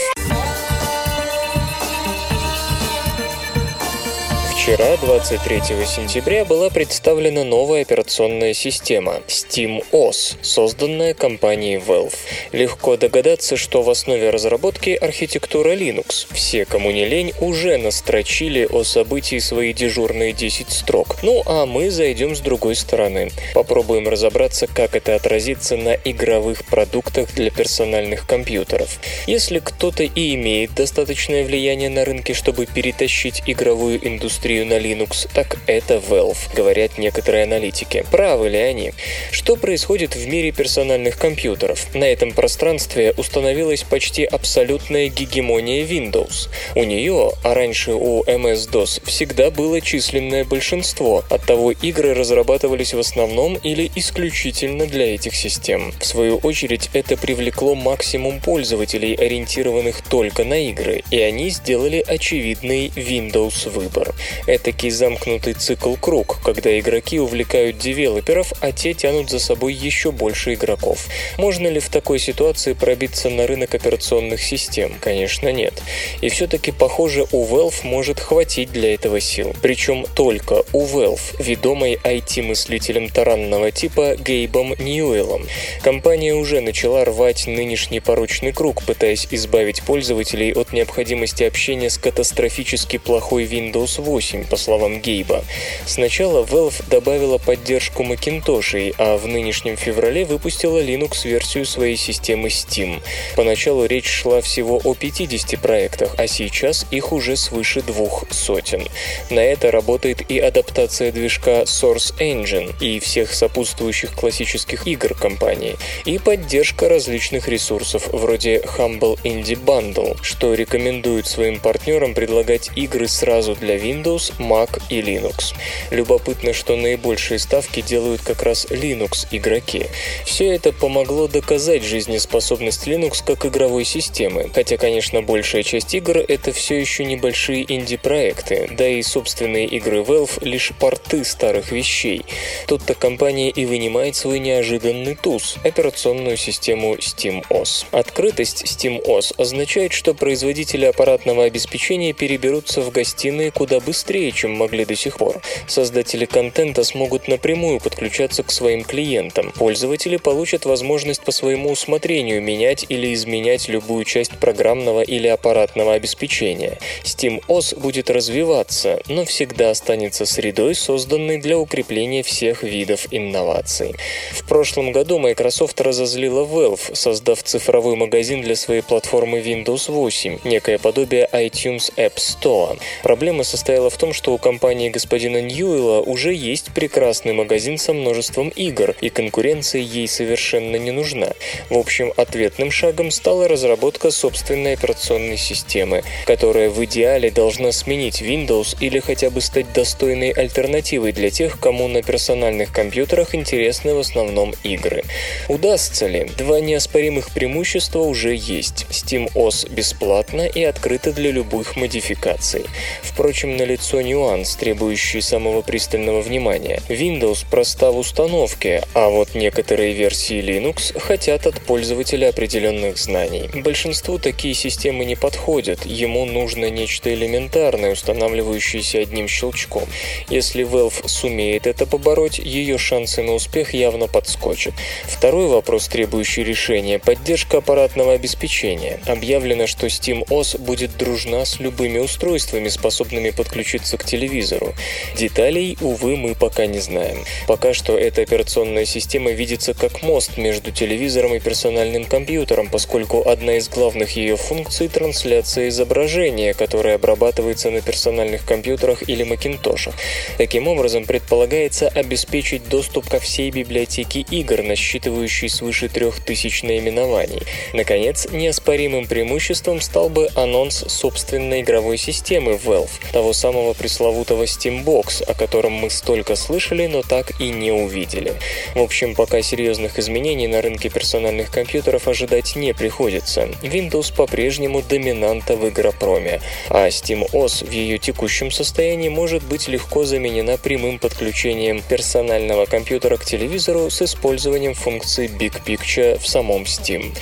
[4.68, 12.12] Вчера, 23 сентября, была представлена новая операционная система SteamOS, созданная компанией Valve.
[12.52, 16.26] Легко догадаться, что в основе разработки архитектура Linux.
[16.32, 21.16] Все, кому не лень, уже настрочили о событии свои дежурные 10 строк.
[21.22, 23.30] Ну а мы зайдем с другой стороны.
[23.54, 28.98] Попробуем разобраться, как это отразится на игровых продуктах для персональных компьютеров.
[29.26, 35.58] Если кто-то и имеет достаточное влияние на рынке, чтобы перетащить игровую индустрию на Linux, так
[35.66, 38.04] это Valve, говорят некоторые аналитики.
[38.10, 38.92] Правы ли они?
[39.30, 41.94] Что происходит в мире персональных компьютеров?
[41.94, 46.48] На этом пространстве установилась почти абсолютная гегемония Windows.
[46.74, 53.56] У нее, а раньше у MS-DOS, всегда было численное большинство, оттого игры разрабатывались в основном
[53.56, 55.92] или исключительно для этих систем.
[56.00, 62.88] В свою очередь, это привлекло максимум пользователей, ориентированных только на игры, и они сделали очевидный
[62.88, 64.14] Windows выбор.
[64.48, 71.06] Этакий замкнутый цикл-круг, когда игроки увлекают девелоперов, а те тянут за собой еще больше игроков.
[71.36, 74.94] Можно ли в такой ситуации пробиться на рынок операционных систем?
[75.02, 75.82] Конечно, нет.
[76.22, 79.54] И все-таки, похоже, у Valve может хватить для этого сил.
[79.60, 85.46] Причем только у Valve, ведомой IT-мыслителем таранного типа Гейбом Ньюэллом.
[85.82, 92.96] Компания уже начала рвать нынешний порочный круг, пытаясь избавить пользователей от необходимости общения с катастрофически
[92.96, 95.44] плохой Windows 8, по словам Гейба.
[95.86, 103.00] Сначала Valve добавила поддержку Macintosh, а в нынешнем феврале выпустила Linux-версию своей системы Steam.
[103.36, 108.86] Поначалу речь шла всего о 50 проектах, а сейчас их уже свыше двух сотен.
[109.30, 116.18] На это работает и адаптация движка Source Engine и всех сопутствующих классических игр компании, и
[116.18, 123.76] поддержка различных ресурсов вроде Humble Indie Bundle, что рекомендует своим партнерам предлагать игры сразу для
[123.76, 125.54] Windows, Mac и Linux.
[125.90, 129.86] Любопытно, что наибольшие ставки делают как раз Linux игроки.
[130.24, 136.52] Все это помогло доказать жизнеспособность Linux как игровой системы, хотя, конечно, большая часть игр— это
[136.52, 142.22] все еще небольшие инди-проекты, да и собственные игры Valve— лишь порты старых вещей.
[142.66, 147.86] Тут-то компания и вынимает свой неожиданный туз— операционную систему SteamOS.
[147.92, 154.86] Открытость SteamOS означает, что производители аппаратного обеспечения переберутся в гостиные куда быстрее быстрее, чем могли
[154.86, 155.42] до сих пор.
[155.66, 159.52] Создатели контента смогут напрямую подключаться к своим клиентам.
[159.54, 166.78] Пользователи получат возможность по своему усмотрению менять или изменять любую часть программного или аппаратного обеспечения.
[167.04, 173.94] SteamOS будет развиваться, но всегда останется средой, созданной для укрепления всех видов инноваций.
[174.32, 180.78] В прошлом году Microsoft разозлила Valve, создав цифровой магазин для своей платформы Windows 8, некое
[180.78, 182.78] подобие iTunes App Store.
[183.02, 188.48] Проблема состояла в том, что у компании господина Ньюэлла уже есть прекрасный магазин со множеством
[188.50, 191.32] игр, и конкуренция ей совершенно не нужна.
[191.68, 198.76] В общем, ответным шагом стала разработка собственной операционной системы, которая в идеале должна сменить Windows
[198.80, 204.54] или хотя бы стать достойной альтернативой для тех, кому на персональных компьютерах интересны в основном
[204.62, 205.02] игры.
[205.48, 206.30] Удастся ли?
[206.38, 208.86] Два неоспоримых преимущества уже есть.
[208.90, 212.64] SteamOS бесплатно и открыто для любых модификаций.
[213.02, 216.82] Впрочем, налицо нюанс, требующий самого пристального внимания.
[216.88, 223.48] Windows проста в установке, а вот некоторые версии Linux хотят от пользователя определенных знаний.
[223.54, 229.84] Большинству такие системы не подходят, ему нужно нечто элементарное, устанавливающееся одним щелчком.
[230.28, 234.74] Если Valve сумеет это побороть, ее шансы на успех явно подскочат.
[235.04, 239.00] Второй вопрос, требующий решения– поддержка аппаратного обеспечения.
[239.06, 244.74] Объявлено, что SteamOS будет дружна с любыми устройствами, способными подключиться к телевизору.
[245.16, 247.24] Деталей, увы, мы пока не знаем.
[247.46, 253.56] Пока что эта операционная система видится как мост между телевизором и персональным компьютером, поскольку одна
[253.56, 259.94] из главных ее функций– трансляция изображения, которое обрабатывается на персональных компьютерах или макинтошах.
[260.36, 267.42] Таким образом, предполагается обеспечить доступ ко всей библиотеке игр, насчитывающей свыше 3000 наименований.
[267.72, 275.34] Наконец, неоспоримым преимуществом стал бы анонс собственной игровой системы Valve, того самого пресловутого Steambox, о
[275.34, 278.34] котором мы столько слышали, но так и не увидели.
[278.74, 283.48] В общем, пока серьезных изменений на рынке персональных компьютеров ожидать не приходится.
[283.62, 290.56] Windows по-прежнему доминанта в игропроме, а SteamOS в ее текущем состоянии может быть легко заменена
[290.56, 297.16] прямым подключением персонального компьютера к телевизору с использованием функции Big Picture в самом Steam.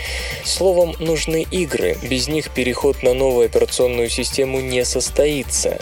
[0.44, 5.78] Словом, нужны игры, без них переход на новую операционную систему не состоится.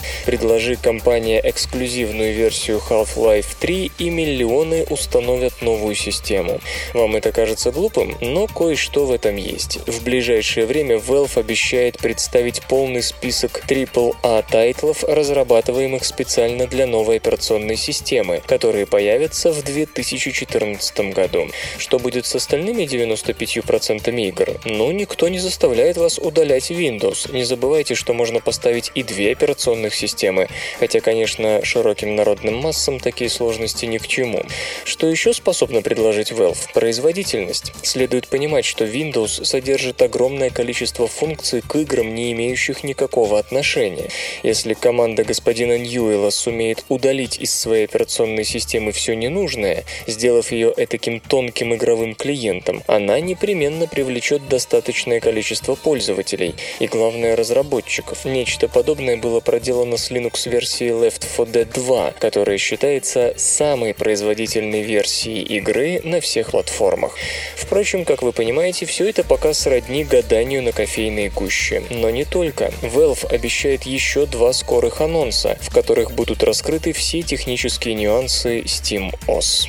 [0.54, 6.60] Предложи компания эксклюзивную версию Half-Life 3 и миллионы установят новую систему.
[6.92, 9.80] Вам это кажется глупым, но кое-что в этом есть.
[9.88, 17.76] В ближайшее время Valve обещает представить полный список AAA тайтлов, разрабатываемых специально для новой операционной
[17.76, 21.48] системы, которые появятся в 2014 году.
[21.78, 24.60] Что будет с остальными 95% игр?
[24.64, 27.34] Ну, никто не заставляет вас удалять Windows.
[27.34, 30.33] Не забывайте, что можно поставить и две операционных системы,
[30.78, 34.42] хотя, конечно, широким народным массам такие сложности ни к чему.
[34.84, 36.72] Что еще способно предложить Valve?
[36.72, 37.72] Производительность.
[37.82, 44.08] Следует понимать, что Windows содержит огромное количество функций к играм, не имеющих никакого отношения.
[44.42, 51.20] Если команда господина Ньюэлла сумеет удалить из своей операционной системы все ненужное, сделав ее этаким
[51.20, 58.24] тонким игровым клиентом, она непременно привлечет достаточное количество пользователей и, главное, разработчиков.
[58.24, 65.42] Нечто подобное было проделано с Linux-версией Left 4 Dead 2, которая считается самой производительной версией
[65.42, 67.16] игры на всех платформах.
[67.56, 71.82] Впрочем, как вы понимаете, все это пока сродни гаданию на кофейной гуще.
[71.90, 72.72] Но не только.
[72.82, 79.68] Valve обещает еще два скорых анонса, в которых будут раскрыты все технические нюансы SteamOS.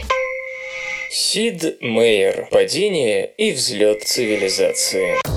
[1.09, 2.47] Сид Мейер.
[2.51, 5.34] Падение и взлет цивилизации.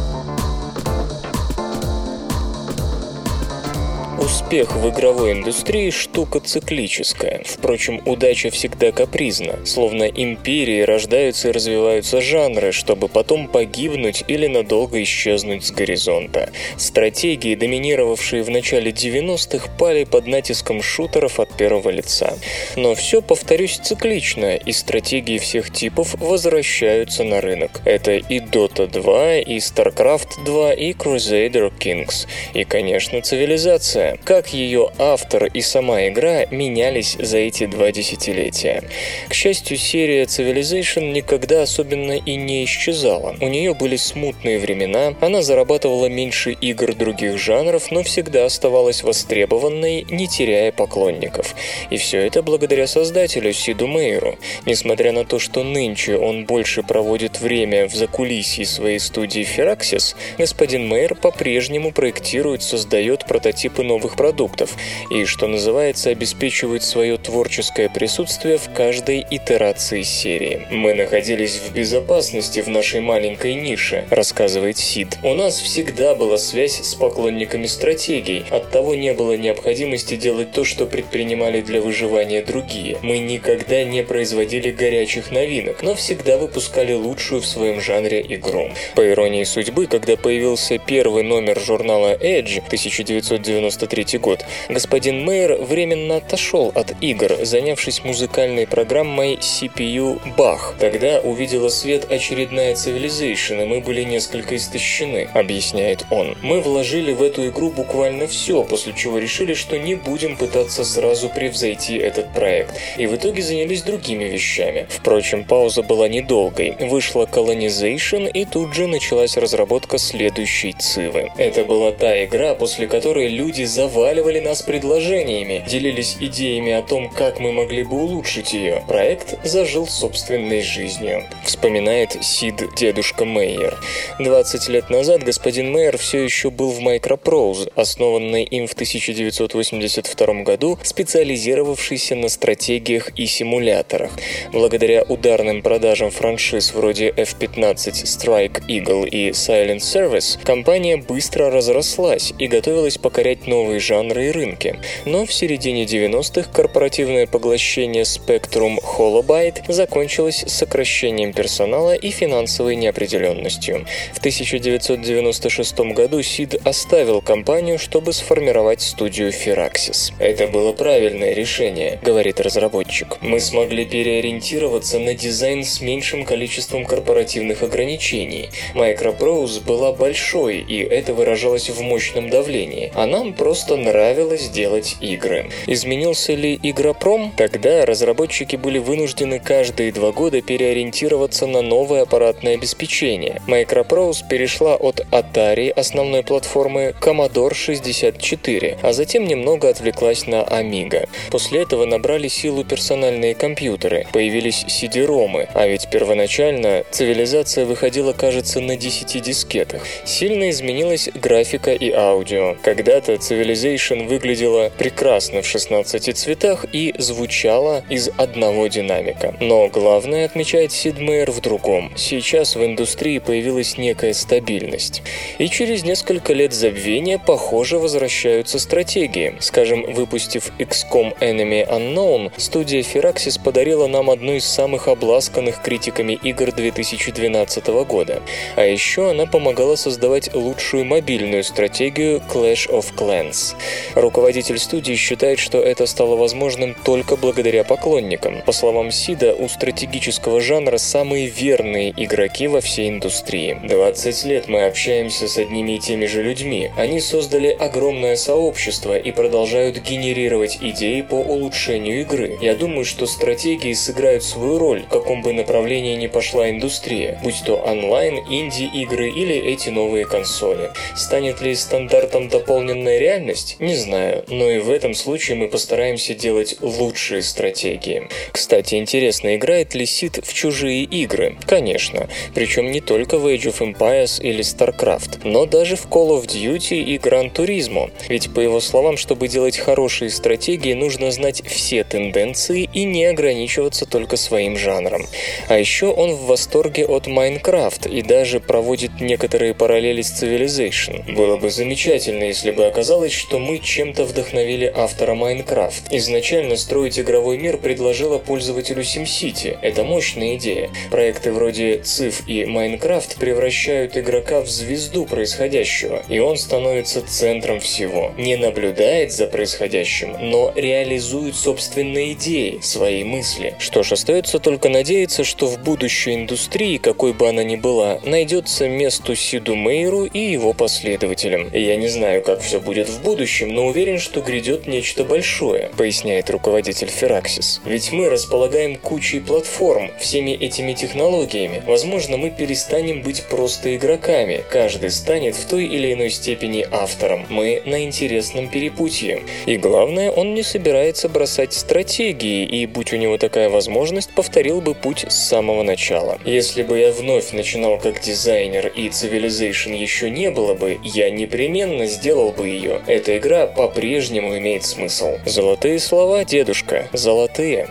[4.28, 7.40] Успех в игровой индустрии– штука циклическая.
[7.46, 9.58] Впрочем, удача всегда капризна.
[9.64, 16.50] Словно империи рождаются и развиваются жанры, чтобы потом погибнуть или надолго исчезнуть с горизонта.
[16.76, 22.34] Стратегии, доминировавшие в начале 90-х, пали под натиском шутеров от первого лица.
[22.76, 27.80] Но все, повторюсь, циклично, и стратегии всех типов возвращаются на рынок.
[27.86, 32.26] Это и Dota 2, и StarCraft 2, и Crusader Kings.
[32.52, 38.82] И, конечно, цивилизация как ее автор и сама игра менялись за эти два десятилетия.
[39.28, 43.36] К счастью, серия Civilization никогда особенно и не исчезала.
[43.40, 50.06] У нее были смутные времена, она зарабатывала меньше игр других жанров, но всегда оставалась востребованной,
[50.10, 51.54] не теряя поклонников.
[51.90, 54.38] И все это благодаря создателю Сиду Мейеру.
[54.66, 60.88] Несмотря на то, что нынче он больше проводит время в закулисье своей студии Firaxis, господин
[60.88, 64.76] Мейер по-прежнему проектирует, создает прототипы новых новых продуктов
[65.10, 70.66] и, что называется, обеспечивают свое творческое присутствие в каждой итерации серии.
[70.70, 75.18] «Мы находились в безопасности в нашей маленькой нише»,— рассказывает Сид.
[75.22, 80.86] «У нас всегда была связь с поклонниками стратегий, оттого не было необходимости делать то, что
[80.86, 82.98] предпринимали для выживания другие.
[83.02, 88.70] Мы никогда не производили горячих новинок, но всегда выпускали лучшую в своем жанре игру.
[88.94, 96.72] По иронии судьбы, когда появился первый номер журнала Edge 1993 год, господин Мейер временно отошел
[96.74, 100.76] от игр, занявшись музыкальной программой CPU Bach.
[100.78, 106.36] Тогда увидела свет очередная Civilization, и мы были несколько истощены, объясняет он.
[106.42, 111.28] Мы вложили в эту игру буквально все, после чего решили, что не будем пытаться сразу
[111.28, 112.74] превзойти этот проект.
[112.96, 114.86] И в итоге занялись другими вещами.
[114.88, 116.76] Впрочем, пауза была недолгой.
[116.78, 121.30] Вышла Colonization, и тут же началась разработка следующей Цивы.
[121.36, 127.40] Это была та игра, после которой люди заваливали нас предложениями, делились идеями о том, как
[127.40, 128.84] мы могли бы улучшить ее.
[128.86, 131.24] Проект зажил собственной жизнью.
[131.44, 133.78] Вспоминает Сид дедушка Мейер.
[134.18, 140.78] 20 лет назад господин Мейер все еще был в Microprose, основанной им в 1982 году,
[140.82, 144.10] специализировавшийся на стратегиях и симуляторах.
[144.52, 152.46] Благодаря ударным продажам франшиз вроде F-15 Strike Eagle и Silent Service, компания быстро разрослась и
[152.48, 154.78] готовилась покорять новые жанры и рынки.
[155.04, 163.86] Но в середине 90-х корпоративное поглощение Spectrum Holobyte закончилось сокращением персонала и финансовой неопределенностью.
[164.14, 170.12] В 1996 году Сид оставил компанию, чтобы сформировать студию Firaxis.
[170.18, 173.18] Это было правильное решение, говорит разработчик.
[173.20, 178.50] Мы смогли переориентироваться на дизайн с меньшим количеством корпоративных ограничений.
[178.74, 185.50] Microprose была большой, и это выражалось в мощном давлении, а нам просто нравилось делать игры.
[185.66, 187.32] Изменился ли игропром?
[187.36, 193.42] Тогда разработчики были вынуждены каждые два года переориентироваться на новое аппаратное обеспечение.
[193.46, 201.08] Microprose перешла от Atari, основной платформы, Commodore 64, а затем немного отвлеклась на Amiga.
[201.30, 208.76] После этого набрали силу персональные компьютеры, появились CD-ромы, а ведь первоначально цивилизация выходила, кажется, на
[208.76, 209.82] 10 дискетах.
[210.04, 212.56] Сильно изменилась графика и аудио.
[212.62, 213.16] Когда-то
[213.58, 219.34] Civilization выглядела прекрасно в 16 цветах и звучала из одного динамика.
[219.40, 221.92] Но главное, отмечает Сидмейер, в другом.
[221.96, 225.02] Сейчас в индустрии появилась некая стабильность.
[225.38, 229.34] И через несколько лет забвения, похоже, возвращаются стратегии.
[229.40, 236.52] Скажем, выпустив XCOM Enemy Unknown, студия Firaxis подарила нам одну из самых обласканных критиками игр
[236.52, 238.22] 2012 года.
[238.56, 243.47] А еще она помогала создавать лучшую мобильную стратегию Clash of Clans.
[243.94, 248.42] Руководитель студии считает, что это стало возможным только благодаря поклонникам.
[248.46, 253.58] По словам Сида, у стратегического жанра самые верные игроки во всей индустрии.
[253.62, 256.70] 20 лет мы общаемся с одними и теми же людьми.
[256.76, 262.38] Они создали огромное сообщество и продолжают генерировать идеи по улучшению игры.
[262.40, 267.42] Я думаю, что стратегии сыграют свою роль, в каком бы направлении ни пошла индустрия, будь
[267.44, 270.70] то онлайн, инди-игры или эти новые консоли.
[270.96, 273.27] Станет ли стандартом дополненная реальность?
[273.58, 278.08] Не знаю, но и в этом случае мы постараемся делать лучшие стратегии.
[278.32, 281.36] Кстати, интересно, играет ли Сид в чужие игры?
[281.46, 286.26] Конечно, причем не только в Age of Empires или StarCraft, но даже в Call of
[286.26, 287.90] Duty и Gran Turismo.
[288.08, 293.86] Ведь, по его словам, чтобы делать хорошие стратегии, нужно знать все тенденции и не ограничиваться
[293.86, 295.06] только своим жанром.
[295.48, 301.14] А еще он в восторге от Minecraft и даже проводит некоторые параллели с Civilization.
[301.14, 305.88] Было бы замечательно, если бы оказалось, что мы чем-то вдохновили автора Minecraft.
[305.90, 309.58] Изначально строить игровой мир предложила пользователю SimCity.
[309.60, 310.70] Это мощная идея.
[310.90, 318.12] Проекты вроде Civ и Minecraft превращают игрока в звезду происходящего, и он становится центром всего.
[318.16, 323.56] Не наблюдает за происходящим, но реализует собственные идеи, свои мысли.
[323.58, 328.68] Что ж, остается только надеяться, что в будущей индустрии, какой бы она ни была, найдется
[328.68, 331.50] место Сиду Мейру и его последователям.
[331.52, 333.07] Я не знаю, как все будет в будущем,
[333.52, 337.60] но уверен, что грядет нечто большое, поясняет руководитель Firaxis.
[337.64, 341.62] Ведь мы располагаем кучей платформ, всеми этими технологиями.
[341.66, 344.44] Возможно, мы перестанем быть просто игроками.
[344.50, 347.26] Каждый станет в той или иной степени автором.
[347.30, 349.22] Мы на интересном перепутье.
[349.46, 354.74] И главное, он не собирается бросать стратегии, и будь у него такая возможность, повторил бы
[354.74, 356.18] путь с самого начала.
[356.24, 361.86] Если бы я вновь начинал как дизайнер и Civilization еще не было бы, я непременно
[361.86, 362.80] сделал бы ее.
[362.98, 365.18] Эта игра по-прежнему имеет смысл.
[365.24, 367.68] Золотые слова, дедушка, золотые.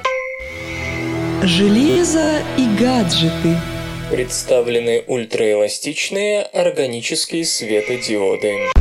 [1.44, 3.58] Железо и гаджеты.
[4.10, 8.77] Представлены ультраэластичные органические светодиоды.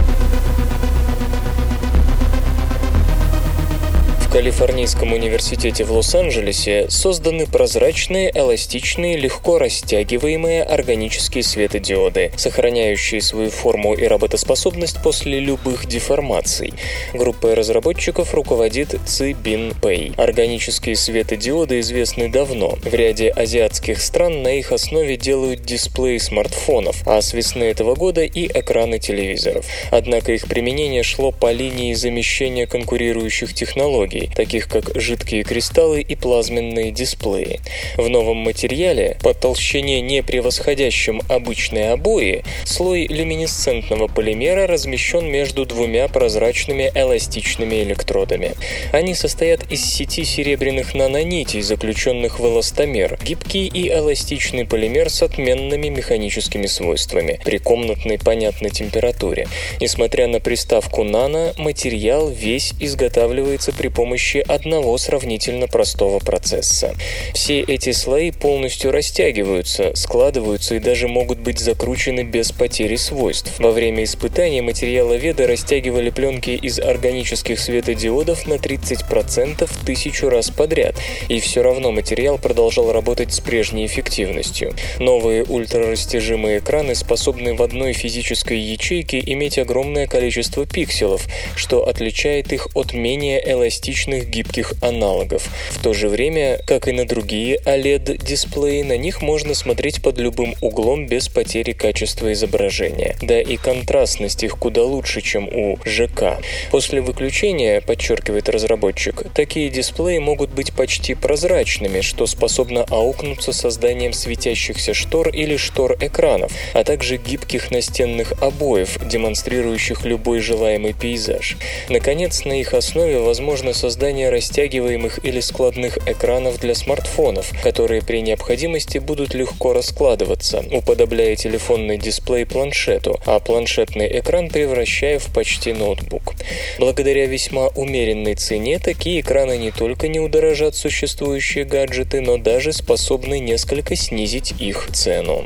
[4.36, 14.04] Калифорнийском университете в Лос-Анджелесе созданы прозрачные, эластичные, легко растягиваемые органические светодиоды, сохраняющие свою форму и
[14.04, 16.74] работоспособность после любых деформаций.
[17.14, 20.12] Группой разработчиков руководит Ци Бин Пэй.
[20.18, 22.76] Органические светодиоды известны давно.
[22.82, 28.22] В ряде азиатских стран на их основе делают дисплеи смартфонов, а с весны этого года
[28.22, 29.64] и экраны телевизоров.
[29.90, 36.90] Однако их применение шло по линии замещения конкурирующих технологий, таких как жидкие кристаллы и плазменные
[36.90, 37.60] дисплеи.
[37.96, 46.08] В новом материале, по толщине не превосходящем обычные обои, слой люминесцентного полимера размещен между двумя
[46.08, 48.54] прозрачными эластичными электродами.
[48.92, 55.88] Они состоят из сети серебряных нанонитей, заключенных в эластомер, гибкий и эластичный полимер с отменными
[55.88, 59.48] механическими свойствами при комнатной понятной температуре.
[59.80, 66.94] Несмотря на приставку «нано», материал весь изготавливается при помощи помощи одного сравнительно простого процесса.
[67.34, 73.58] Все эти слои полностью растягиваются, складываются и даже могут быть закручены без потери свойств.
[73.58, 80.94] Во время испытаний материаловеды растягивали пленки из органических светодиодов на 30% тысячу раз подряд,
[81.28, 84.72] и все равно материал продолжал работать с прежней эффективностью.
[85.00, 91.26] Новые ультрарастяжимые экраны способны в одной физической ячейке иметь огромное количество пикселов,
[91.56, 95.48] что отличает их от менее эластичных различных гибких аналогов.
[95.70, 100.54] В то же время, как и на другие OLED-дисплеи, на них можно смотреть под любым
[100.60, 103.16] углом без потери качества изображения.
[103.22, 106.38] Да и контрастность их куда лучше, чем у ЖК.
[106.70, 114.92] После выключения, подчеркивает разработчик, такие дисплеи могут быть почти прозрачными, что способно аукнуться созданием светящихся
[114.92, 121.56] штор или штор экранов, а также гибких настенных обоев, демонстрирующих любой желаемый пейзаж.
[121.88, 128.20] Наконец, на их основе возможно создать создание растягиваемых или складных экранов для смартфонов, которые при
[128.20, 136.34] необходимости будут легко раскладываться, уподобляя телефонный дисплей планшету, а планшетный экран превращая в почти ноутбук.
[136.80, 143.38] Благодаря весьма умеренной цене такие экраны не только не удорожат существующие гаджеты, но даже способны
[143.38, 145.44] несколько снизить их цену.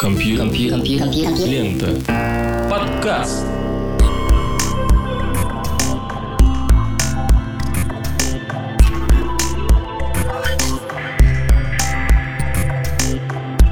[0.00, 0.82] Компьютер.
[0.82, 2.68] Лента.
[2.68, 3.44] Подкаст.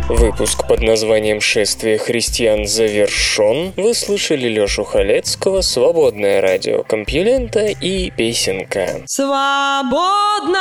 [0.08, 3.72] Выпуск под названием «Шествие христиан» завершен.
[3.76, 9.02] Вы слышали Лёшу Халецкого, «Свободное радио», «Компьюлента» и «Песенка».
[9.06, 10.56] Свободное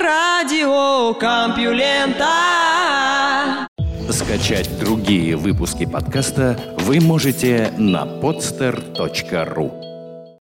[0.00, 2.28] радио Компьюлента.
[4.10, 9.93] Скачать другие выпуски подкаста вы можете на podster.ru